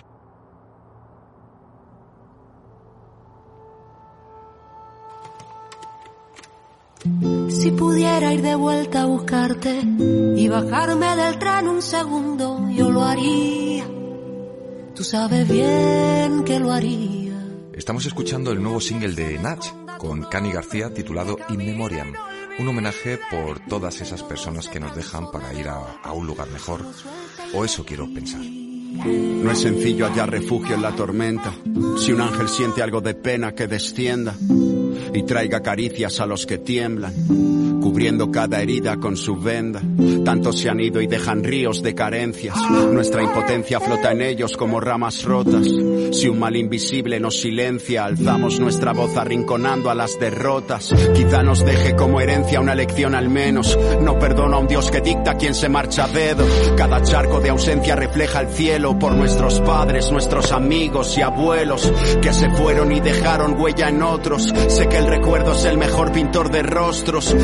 [7.50, 9.82] Si pudiera ir de vuelta a buscarte
[10.36, 13.86] y bajarme del tren un segundo, yo lo haría.
[14.94, 17.34] Tú sabes bien que lo haría.
[17.74, 22.14] Estamos escuchando el nuevo single de Natch con Cani García titulado In Memoriam,
[22.60, 26.50] un homenaje por todas esas personas que nos dejan para ir a, a un lugar
[26.50, 26.86] mejor,
[27.54, 28.42] o eso quiero pensar.
[28.42, 31.54] No es sencillo hallar refugio en la tormenta,
[31.98, 34.36] si un ángel siente algo de pena que descienda
[35.18, 37.14] y traiga caricias a los que tiemblan,
[37.98, 39.82] cubriendo cada herida con su venda.
[40.24, 42.56] Tantos se han ido y dejan ríos de carencias.
[42.92, 45.66] Nuestra impotencia flota en ellos como ramas rotas.
[46.12, 50.94] Si un mal invisible nos silencia, alzamos nuestra voz arrinconando a las derrotas.
[51.16, 53.76] Quizá nos deje como herencia una lección al menos.
[54.00, 56.46] No perdono a un Dios que dicta quien se marcha a dedo.
[56.78, 61.92] Cada charco de ausencia refleja el cielo por nuestros padres, nuestros amigos y abuelos
[62.22, 64.54] que se fueron y dejaron huella en otros.
[64.68, 67.36] Sé que el recuerdo es el mejor pintor de rostros.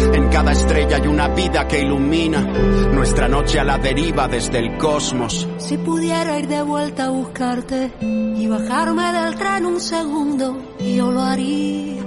[0.52, 5.48] Estrella hay una vida que ilumina nuestra noche a la deriva desde el cosmos.
[5.58, 11.22] Si pudiera ir de vuelta a buscarte y bajarme del tren un segundo, yo lo
[11.22, 12.04] haría.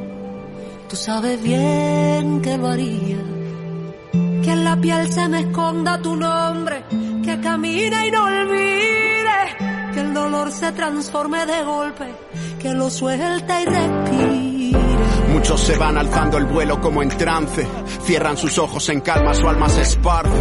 [0.88, 3.18] Tú sabes bien que lo haría.
[4.42, 6.84] Que en la piel se me esconda tu nombre,
[7.24, 12.04] que camine y no olvide, que el dolor se transforme de golpe,
[12.60, 14.45] que lo suelte y respire.
[15.46, 17.64] Muchos se van alzando el vuelo como en trance,
[18.02, 20.32] cierran sus ojos en calma, su alma se esparce.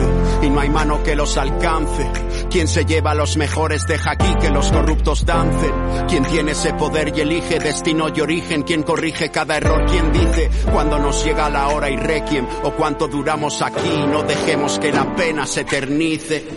[0.41, 2.09] Y no hay mano que los alcance.
[2.49, 5.73] Quien se lleva a los mejores deja aquí que los corruptos dancen.
[6.07, 10.49] Quien tiene ese poder y elige destino y origen, quien corrige cada error, quien dice
[10.73, 15.15] cuando nos llega la hora y requiem o cuánto duramos aquí, no dejemos que la
[15.15, 16.47] pena se eternice.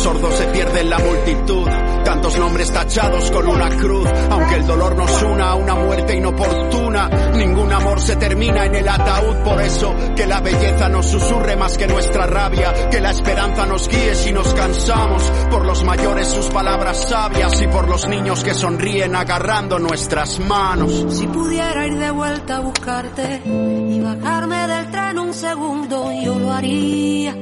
[0.00, 1.68] Tanto llanto sordo se pierde la multitud.
[2.04, 4.08] Tantos nombres tachados con una cruz.
[4.30, 7.08] Aunque el dolor nos una a una muerte inoportuna.
[7.34, 9.36] Ningún amor se termina en el ataúd.
[9.44, 12.88] Por eso que la belleza nos susurre más que nuestra rabia.
[12.90, 15.22] Que la esperanza nos guíe si nos cansamos.
[15.50, 17.60] Por los mayores sus palabras sabias.
[17.60, 21.04] Y por los niños que sonríen agarrando nuestras manos.
[21.10, 26.52] Si pudiera ir de vuelta a buscarte y bajarme del tren un segundo, yo lo
[26.52, 27.39] haría.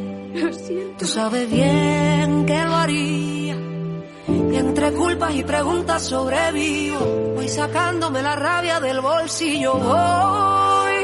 [0.98, 3.56] Tú sabes bien que lo haría.
[4.28, 7.34] Y entre culpas y preguntas sobrevivo.
[7.34, 9.74] Voy sacándome la rabia del bolsillo.
[9.74, 10.94] Voy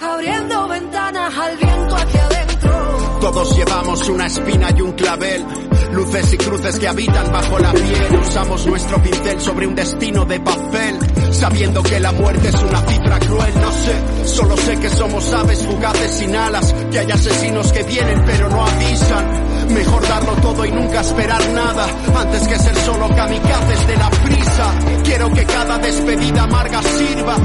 [0.00, 3.18] abriendo ventanas al viento aquí adentro.
[3.20, 5.44] Todos llevamos una espina y un clavel.
[5.92, 8.18] Luces y cruces que habitan bajo la piel.
[8.20, 10.98] Usamos nuestro pincel sobre un destino de papel.
[11.42, 13.52] Sabiendo que la muerte es una cifra cruel.
[13.60, 16.72] No sé, solo sé que somos aves fugaces sin alas.
[16.92, 19.51] Que hay asesinos que vienen pero no avisan.
[19.70, 21.86] Mejor darlo todo y nunca esperar nada.
[22.16, 24.74] Antes que ser solo kamikazes de la prisa.
[25.04, 27.36] Quiero que cada despedida amarga sirva.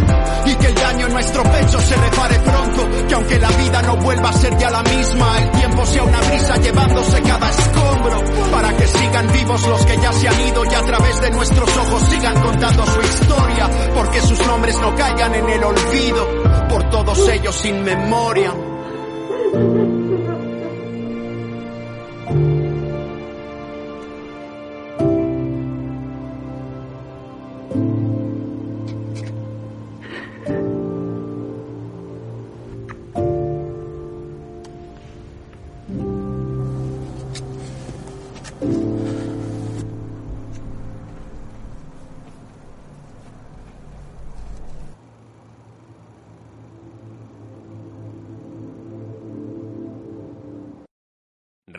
[0.45, 3.07] Y que el daño en nuestro pecho se repare pronto.
[3.07, 6.21] Que aunque la vida no vuelva a ser ya la misma, el tiempo sea una
[6.21, 10.73] brisa llevándose cada escombro para que sigan vivos los que ya se han ido y
[10.73, 15.49] a través de nuestros ojos sigan contando su historia, porque sus nombres no caigan en
[15.49, 18.53] el olvido, por todos ellos sin memoria.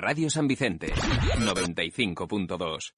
[0.08, 2.94] Radio San Vicente 95.2.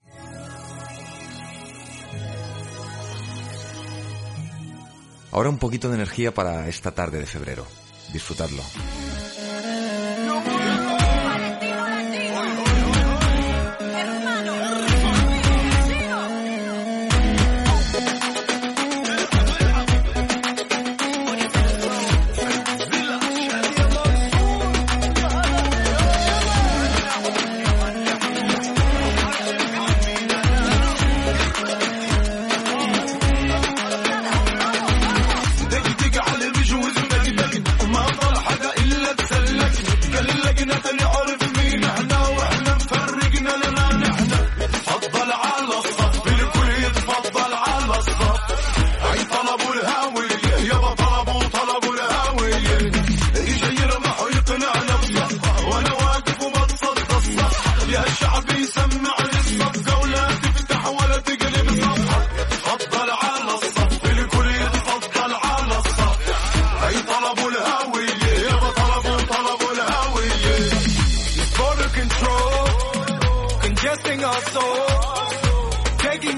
[5.32, 7.66] Ahora un poquito de energía para esta tarde de febrero.
[8.12, 8.62] Disfrutadlo.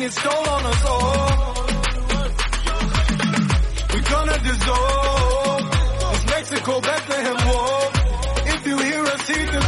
[0.03, 1.65] everything it stole on us all.
[3.93, 5.71] We're gonna dissolve
[6.13, 7.91] this Mexico Bethlehem wall.
[8.47, 9.61] If you hear us, heed the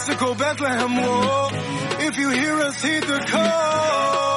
[0.00, 1.48] Mexico, Bethlehem, whoa.
[2.06, 4.29] If you hear us, heed the call.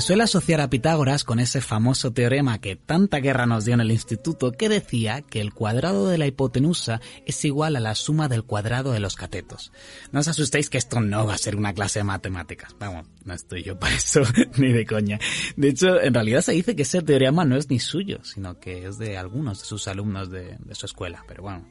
[0.00, 3.82] Se suele asociar a Pitágoras con ese famoso teorema que tanta guerra nos dio en
[3.82, 8.26] el instituto que decía que el cuadrado de la hipotenusa es igual a la suma
[8.26, 9.72] del cuadrado de los catetos.
[10.10, 12.74] No os asustéis que esto no va a ser una clase de matemáticas.
[12.78, 14.22] Vamos, no estoy yo para eso,
[14.56, 15.18] ni de coña.
[15.56, 18.86] De hecho, en realidad se dice que ese teorema no es ni suyo, sino que
[18.86, 21.26] es de algunos de sus alumnos de, su escuela.
[21.28, 21.68] Pero bueno,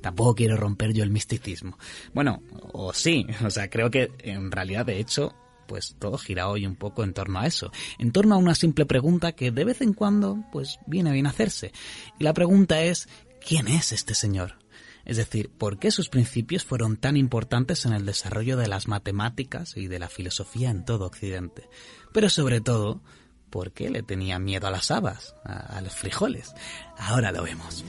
[0.00, 1.76] tampoco quiero romper yo el misticismo.
[2.12, 2.40] Bueno,
[2.72, 5.34] o sí, o sea, creo que en realidad, de hecho,
[5.66, 8.86] pues todo gira hoy un poco en torno a eso, en torno a una simple
[8.86, 11.72] pregunta que de vez en cuando pues viene bien hacerse.
[12.18, 13.08] Y la pregunta es,
[13.46, 14.58] ¿quién es este señor?
[15.04, 19.76] Es decir, ¿por qué sus principios fueron tan importantes en el desarrollo de las matemáticas
[19.76, 21.68] y de la filosofía en todo Occidente?
[22.12, 23.02] Pero sobre todo,
[23.50, 26.54] ¿por qué le tenía miedo a las habas, a, los frijoles?
[26.96, 27.84] Ahora lo vemos.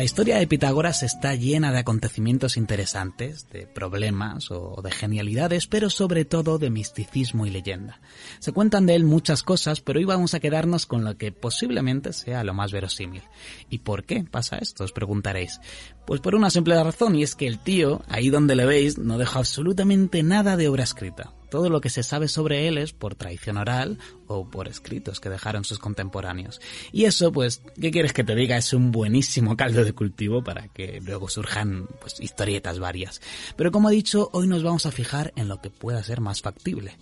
[0.00, 5.90] La historia de Pitágoras está llena de acontecimientos interesantes, de problemas o de genialidades, pero
[5.90, 8.00] sobre todo de misticismo y leyenda.
[8.38, 12.14] Se cuentan de él muchas cosas, pero hoy vamos a quedarnos con lo que posiblemente
[12.14, 13.24] sea lo más verosímil.
[13.68, 14.84] ¿Y por qué pasa esto?
[14.84, 15.60] Os preguntaréis.
[16.06, 19.18] Pues por una simple razón, y es que el tío, ahí donde le veis, no
[19.18, 21.32] deja absolutamente nada de obra escrita.
[21.50, 23.98] Todo lo que se sabe sobre él es por tradición oral
[24.28, 26.60] o por escritos que dejaron sus contemporáneos.
[26.92, 28.56] Y eso, pues, ¿qué quieres que te diga?
[28.56, 33.20] Es un buenísimo caldo de cultivo para que luego surjan pues, historietas varias.
[33.56, 36.40] Pero como he dicho, hoy nos vamos a fijar en lo que pueda ser más
[36.40, 36.96] factible.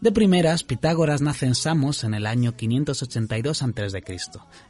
[0.00, 4.02] De primeras, Pitágoras nace en Samos en el año 582 a.C.,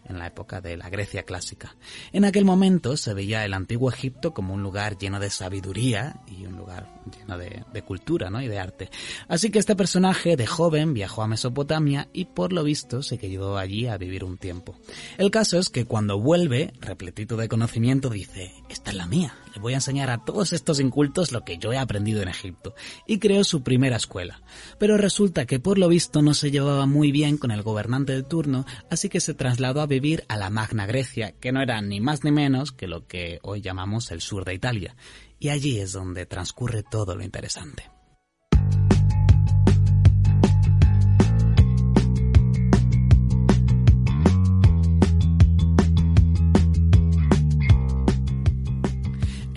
[0.04, 1.74] en la época de la Grecia clásica.
[2.12, 6.46] En aquel momento se veía el antiguo Egipto como un lugar lleno de sabiduría y
[6.46, 8.40] un lugar lleno de, de cultura ¿no?
[8.40, 8.90] y de arte.
[9.28, 13.58] Así que este personaje de joven viajó a Mesopotamia y por lo visto se quedó
[13.58, 14.76] allí a vivir un tiempo.
[15.18, 19.60] El caso es que cuando vuelve, repletito de conocimiento, dice, esta es la mía, le
[19.60, 22.74] voy a enseñar a todos estos incultos lo que yo he aprendido en Egipto.
[23.06, 24.42] Y creó su primera escuela.
[24.78, 28.22] Pero resulta que por lo visto no se llevaba muy bien con el gobernante de
[28.22, 32.00] turno, así que se trasladó a vivir a la Magna Grecia, que no era ni
[32.00, 34.96] más ni menos que lo que hoy llamamos el sur de Italia.
[35.38, 37.90] Y allí es donde transcurre todo lo interesante.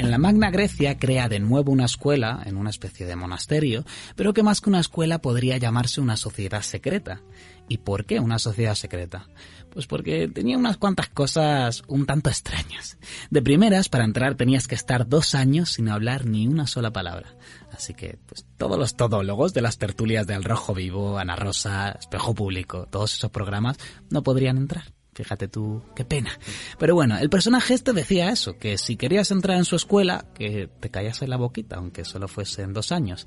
[0.06, 3.86] En la Magna Grecia crea de nuevo una escuela, en una especie de monasterio,
[4.16, 7.24] pero que más que una escuela podría llamarse una sociedad secreta.
[7.68, 9.28] ¿Y por qué una sociedad secreta?
[9.72, 13.00] Pues porque tenía unas cuantas cosas un tanto extrañas.
[13.32, 17.36] De primeras, para entrar tenías que estar dos años sin hablar ni una sola palabra.
[17.72, 22.36] Así que, pues, todos los todólogos de las tertulias del Rojo Vivo, Ana Rosa, Espejo
[22.36, 23.80] Público, todos esos programas,
[24.12, 24.95] no podrían entrar.
[25.16, 26.38] Fíjate tú, qué pena.
[26.78, 30.70] Pero bueno, el personaje este decía eso, que si querías entrar en su escuela, que
[30.82, 33.26] te callase la boquita, aunque solo fuesen dos años.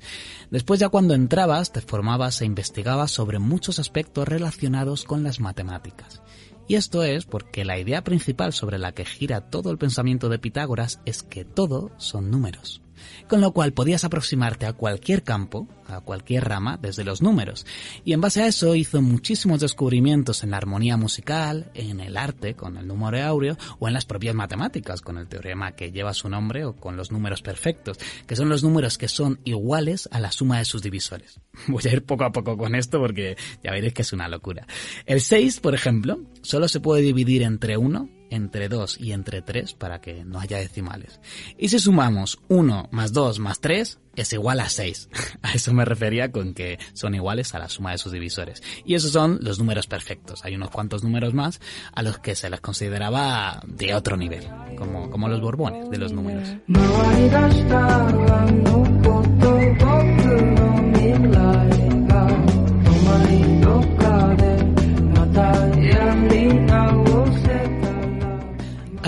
[0.51, 6.21] Después ya cuando entrabas, te formabas e investigabas sobre muchos aspectos relacionados con las matemáticas.
[6.67, 10.37] Y esto es porque la idea principal sobre la que gira todo el pensamiento de
[10.37, 12.83] Pitágoras es que todo son números.
[13.27, 17.65] Con lo cual podías aproximarte a cualquier campo, a cualquier rama, desde los números.
[18.05, 22.55] Y en base a eso hizo muchísimos descubrimientos en la armonía musical, en el arte,
[22.55, 26.29] con el número áureo, o en las propias matemáticas, con el teorema que lleva su
[26.29, 27.97] nombre, o con los números perfectos,
[28.27, 31.39] que son los números que son iguales a la suma de sus divisores.
[31.67, 34.67] Voy a ir poco a poco con esto porque ya veréis que es una locura.
[35.05, 39.73] El 6, por ejemplo, solo se puede dividir entre 1, entre 2 y entre 3
[39.73, 41.19] para que no haya decimales.
[41.57, 45.09] Y si sumamos 1 más 2 más 3 es igual a 6.
[45.41, 48.61] A eso me refería con que son iguales a la suma de sus divisores.
[48.85, 50.43] Y esos son los números perfectos.
[50.43, 51.61] Hay unos cuantos números más
[51.93, 54.45] a los que se les consideraba de otro nivel,
[54.77, 56.49] como, como los borbones de los números.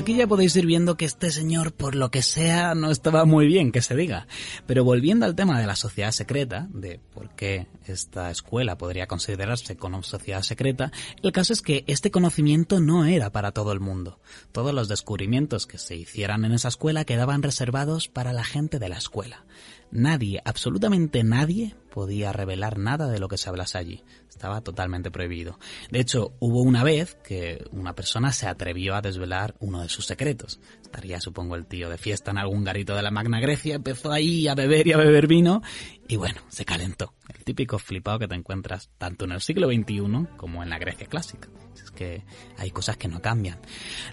[0.02, 3.46] Aquí ya podéis ir viendo que este señor, por lo que sea, no estaba muy
[3.46, 4.26] bien, que se diga.
[4.66, 9.78] Pero volviendo al tema de la sociedad secreta, de por qué esta escuela podría considerarse
[9.78, 10.92] como sociedad secreta,
[11.22, 14.20] el caso es que este conocimiento no era para todo el mundo.
[14.52, 18.90] Todos los descubrimientos que se hicieran en esa escuela quedaban reservados para la gente de
[18.90, 19.46] la escuela.
[19.92, 24.04] Nadie, absolutamente nadie, podía revelar nada de lo que se hablase allí.
[24.32, 25.60] Estaba totalmente prohibido.
[25.92, 30.06] De hecho, hubo una vez que una persona se atrevió a desvelar uno de sus
[30.06, 30.60] secretos.
[30.82, 34.48] Estaría, supongo, el tío de fiesta en algún garito de la Magna Grecia, empezó ahí
[34.48, 35.62] a beber y a beber vino,
[36.08, 37.14] y bueno, se calentó.
[37.34, 41.08] El típico flipado que te encuentras tanto en el siglo XXI como en la Grecia
[41.08, 41.50] clásica.
[41.76, 42.24] Es que
[42.58, 43.60] hay cosas que no cambian.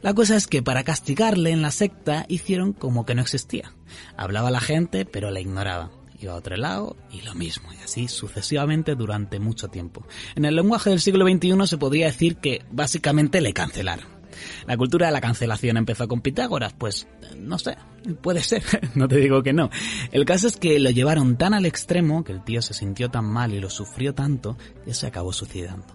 [0.03, 3.73] La cosa es que para castigarle en la secta hicieron como que no existía.
[4.17, 5.91] Hablaba la gente, pero la ignoraba.
[6.21, 10.07] Iba a otro lado y lo mismo, y así sucesivamente durante mucho tiempo.
[10.35, 14.19] En el lenguaje del siglo XXI se podría decir que básicamente le cancelaron.
[14.67, 17.77] La cultura de la cancelación empezó con Pitágoras, pues no sé,
[18.21, 18.63] puede ser,
[18.95, 19.71] no te digo que no.
[20.13, 23.25] El caso es que lo llevaron tan al extremo que el tío se sintió tan
[23.25, 25.87] mal y lo sufrió tanto que se acabó suicidando.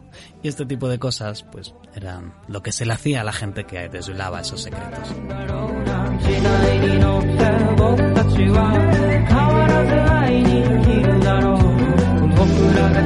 [0.41, 3.65] Y este tipo de cosas, pues, eran lo que se le hacía a la gente
[3.65, 5.09] que desvelaba esos secretos.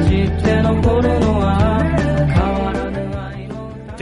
[0.08, 1.67] してのこの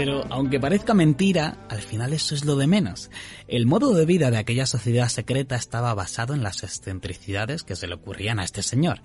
[0.05, 3.09] Pero aunque parezca mentira, al final eso es lo de menos.
[3.47, 7.87] El modo de vida de aquella sociedad secreta estaba basado en las excentricidades que se
[7.87, 9.01] le ocurrían a este señor.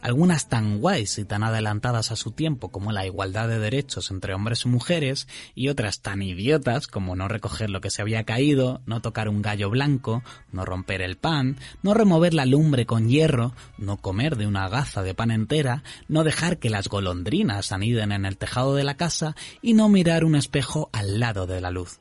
[0.00, 4.32] Algunas tan guays y tan adelantadas a su tiempo como la igualdad de derechos entre
[4.32, 5.26] hombres y mujeres,
[5.56, 9.42] y otras tan idiotas como no recoger lo que se había caído, no tocar un
[9.42, 14.46] gallo blanco, no romper el pan, no remover la lumbre con hierro, no comer de
[14.46, 18.84] una gaza de pan entera, no dejar que las golondrinas aniden en el tejado de
[18.84, 22.00] la casa y no mirar un espejo al lado de la luz.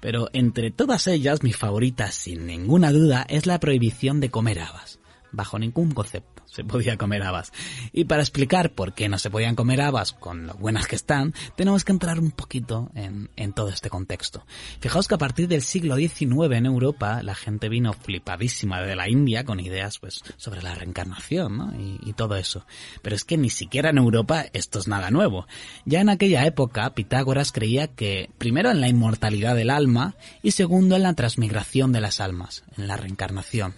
[0.00, 4.98] Pero entre todas ellas, mi favorita, sin ninguna duda, es la prohibición de comer habas.
[5.32, 7.52] Bajo ningún concepto se podía comer habas.
[7.92, 11.34] Y para explicar por qué no se podían comer habas con lo buenas que están,
[11.56, 14.44] tenemos que entrar un poquito en, todo este contexto.
[14.80, 19.08] Fijaos que a partir del siglo XIX en Europa la gente vino flipadísima de la
[19.08, 21.72] India con ideas pues sobre la reencarnación ¿no?
[21.76, 22.66] y todo eso.
[23.02, 25.46] Pero es que ni siquiera en Europa esto es nada nuevo.
[25.84, 30.96] Ya en aquella época Pitágoras creía que primero en la inmortalidad del alma y segundo
[30.96, 33.74] en la transmigración de las almas, en la reencarnación.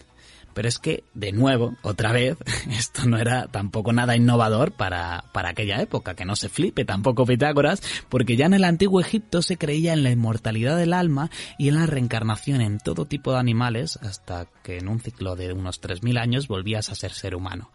[0.56, 2.38] Pero es que, de nuevo, otra vez,
[2.70, 7.26] esto no era tampoco nada innovador para, para aquella época, que no se flipe tampoco
[7.26, 11.68] Pitágoras, porque ya en el antiguo Egipto se creía en la inmortalidad del alma y
[11.68, 15.82] en la reencarnación en todo tipo de animales, hasta que en un ciclo de unos
[15.82, 17.70] 3.000 años volvías a ser ser humano.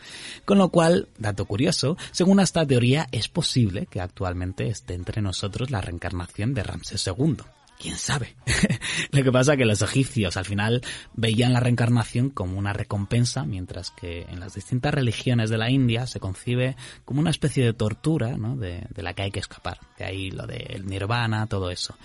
[0.45, 5.69] Con lo cual, dato curioso, según esta teoría es posible que actualmente esté entre nosotros
[5.69, 7.43] la reencarnación de Ramsés II
[7.82, 8.36] quién sabe.
[9.11, 10.82] Lo que pasa es que los egipcios al final
[11.13, 16.05] veían la reencarnación como una recompensa, mientras que en las distintas religiones de la India
[16.05, 16.75] se concibe
[17.05, 18.55] como una especie de tortura, ¿no?
[18.55, 19.79] De, la que hay que escapar.
[19.97, 21.95] De ahí lo del nirvana, todo eso.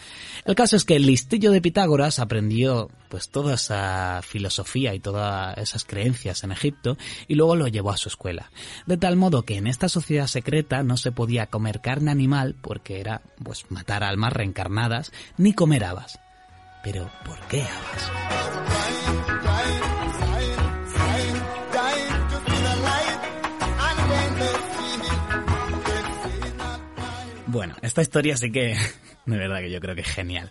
[0.47, 5.57] El caso es que el listillo de Pitágoras aprendió pues toda esa filosofía y todas
[5.59, 6.97] esas creencias en Egipto
[7.29, 8.51] y luego lo llevó a su escuela.
[8.87, 12.99] De tal modo que en esta sociedad secreta no se podía comer carne animal porque
[12.99, 16.19] era pues matar almas reencarnadas ni comer habas.
[16.83, 18.13] Pero ¿por qué habas?
[27.49, 28.77] Bueno, esta historia sí que,
[29.27, 30.51] de verdad que yo creo que es genial.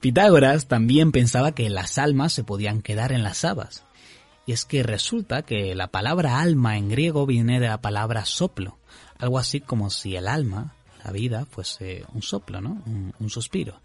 [0.00, 3.84] Pitágoras también pensaba que las almas se podían quedar en las habas.
[4.46, 8.78] Y es que resulta que la palabra alma en griego viene de la palabra soplo.
[9.18, 12.82] Algo así como si el alma, la vida, fuese un soplo, ¿no?
[12.86, 13.80] Un, un suspiro.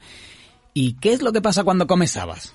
[0.73, 2.53] ¿Y qué es lo que pasa cuando comes habas?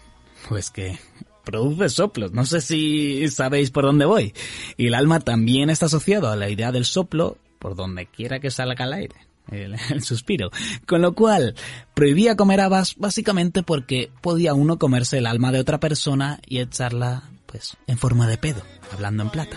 [0.48, 0.98] Pues que
[1.44, 2.32] produce soplos.
[2.32, 4.34] No sé si sabéis por dónde voy.
[4.76, 8.50] Y el alma también está asociado a la idea del soplo por donde quiera que
[8.50, 9.16] salga el aire.
[9.50, 10.50] El, el, suspiro.
[10.86, 11.54] Con lo cual,
[11.94, 17.30] prohibía comer habas básicamente porque podía uno comerse el alma de otra persona y echarla,
[17.46, 18.62] pues, en forma de pedo,
[18.92, 19.56] hablando en plata.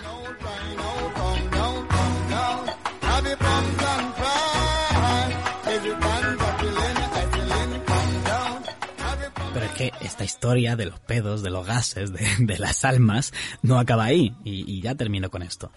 [9.80, 14.36] Que esta historia de los pedos, de los gases, de, las almas, no acaba ahí.
[14.44, 15.72] Y, y ya termino con esto.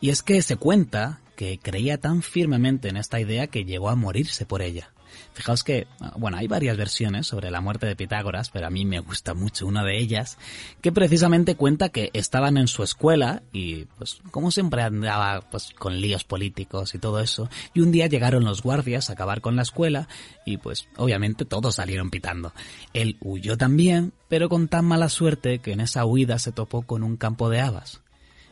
[0.00, 3.96] Y es que se cuenta que creía tan firmemente en esta idea que llegó a
[3.96, 4.92] morirse por ella.
[5.34, 5.86] Fijaos que,
[6.16, 9.66] bueno, hay varias versiones sobre la muerte de Pitágoras, pero a mí me gusta mucho
[9.66, 10.38] una de ellas,
[10.80, 16.00] que precisamente cuenta que estaban en su escuela y, pues, como siempre andaba, pues, con
[16.00, 19.62] líos políticos y todo eso, y un día llegaron los guardias a acabar con la
[19.62, 20.08] escuela
[20.46, 22.52] y, pues, obviamente todos salieron pitando.
[22.92, 27.02] Él huyó también, pero con tan mala suerte que en esa huida se topó con
[27.02, 28.00] un campo de habas.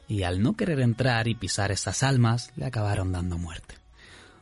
[0.09, 3.82] Y al no querer entrar y pisar esas almas, le acabaron dando muerte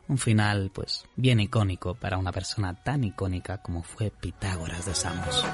[0.07, 5.45] un final pues bien icónico para una persona tan icónica como fue Pitágoras de Samos.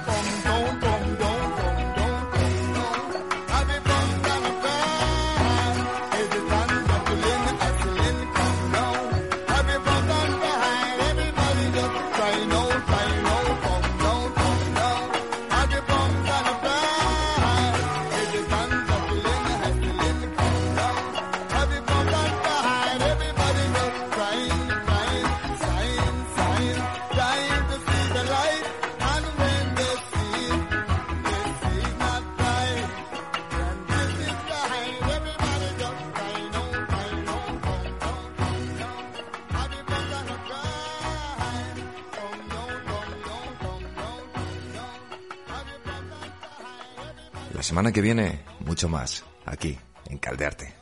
[47.78, 50.74] Semana que viene, mucho más, aquí, en Caldearte.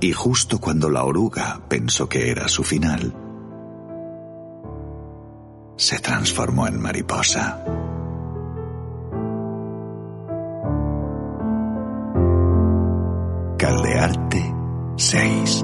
[0.00, 3.12] Y justo cuando la oruga pensó que era su final,
[5.76, 7.64] se transformó en mariposa.
[13.58, 14.54] Caldearte
[14.94, 15.63] 6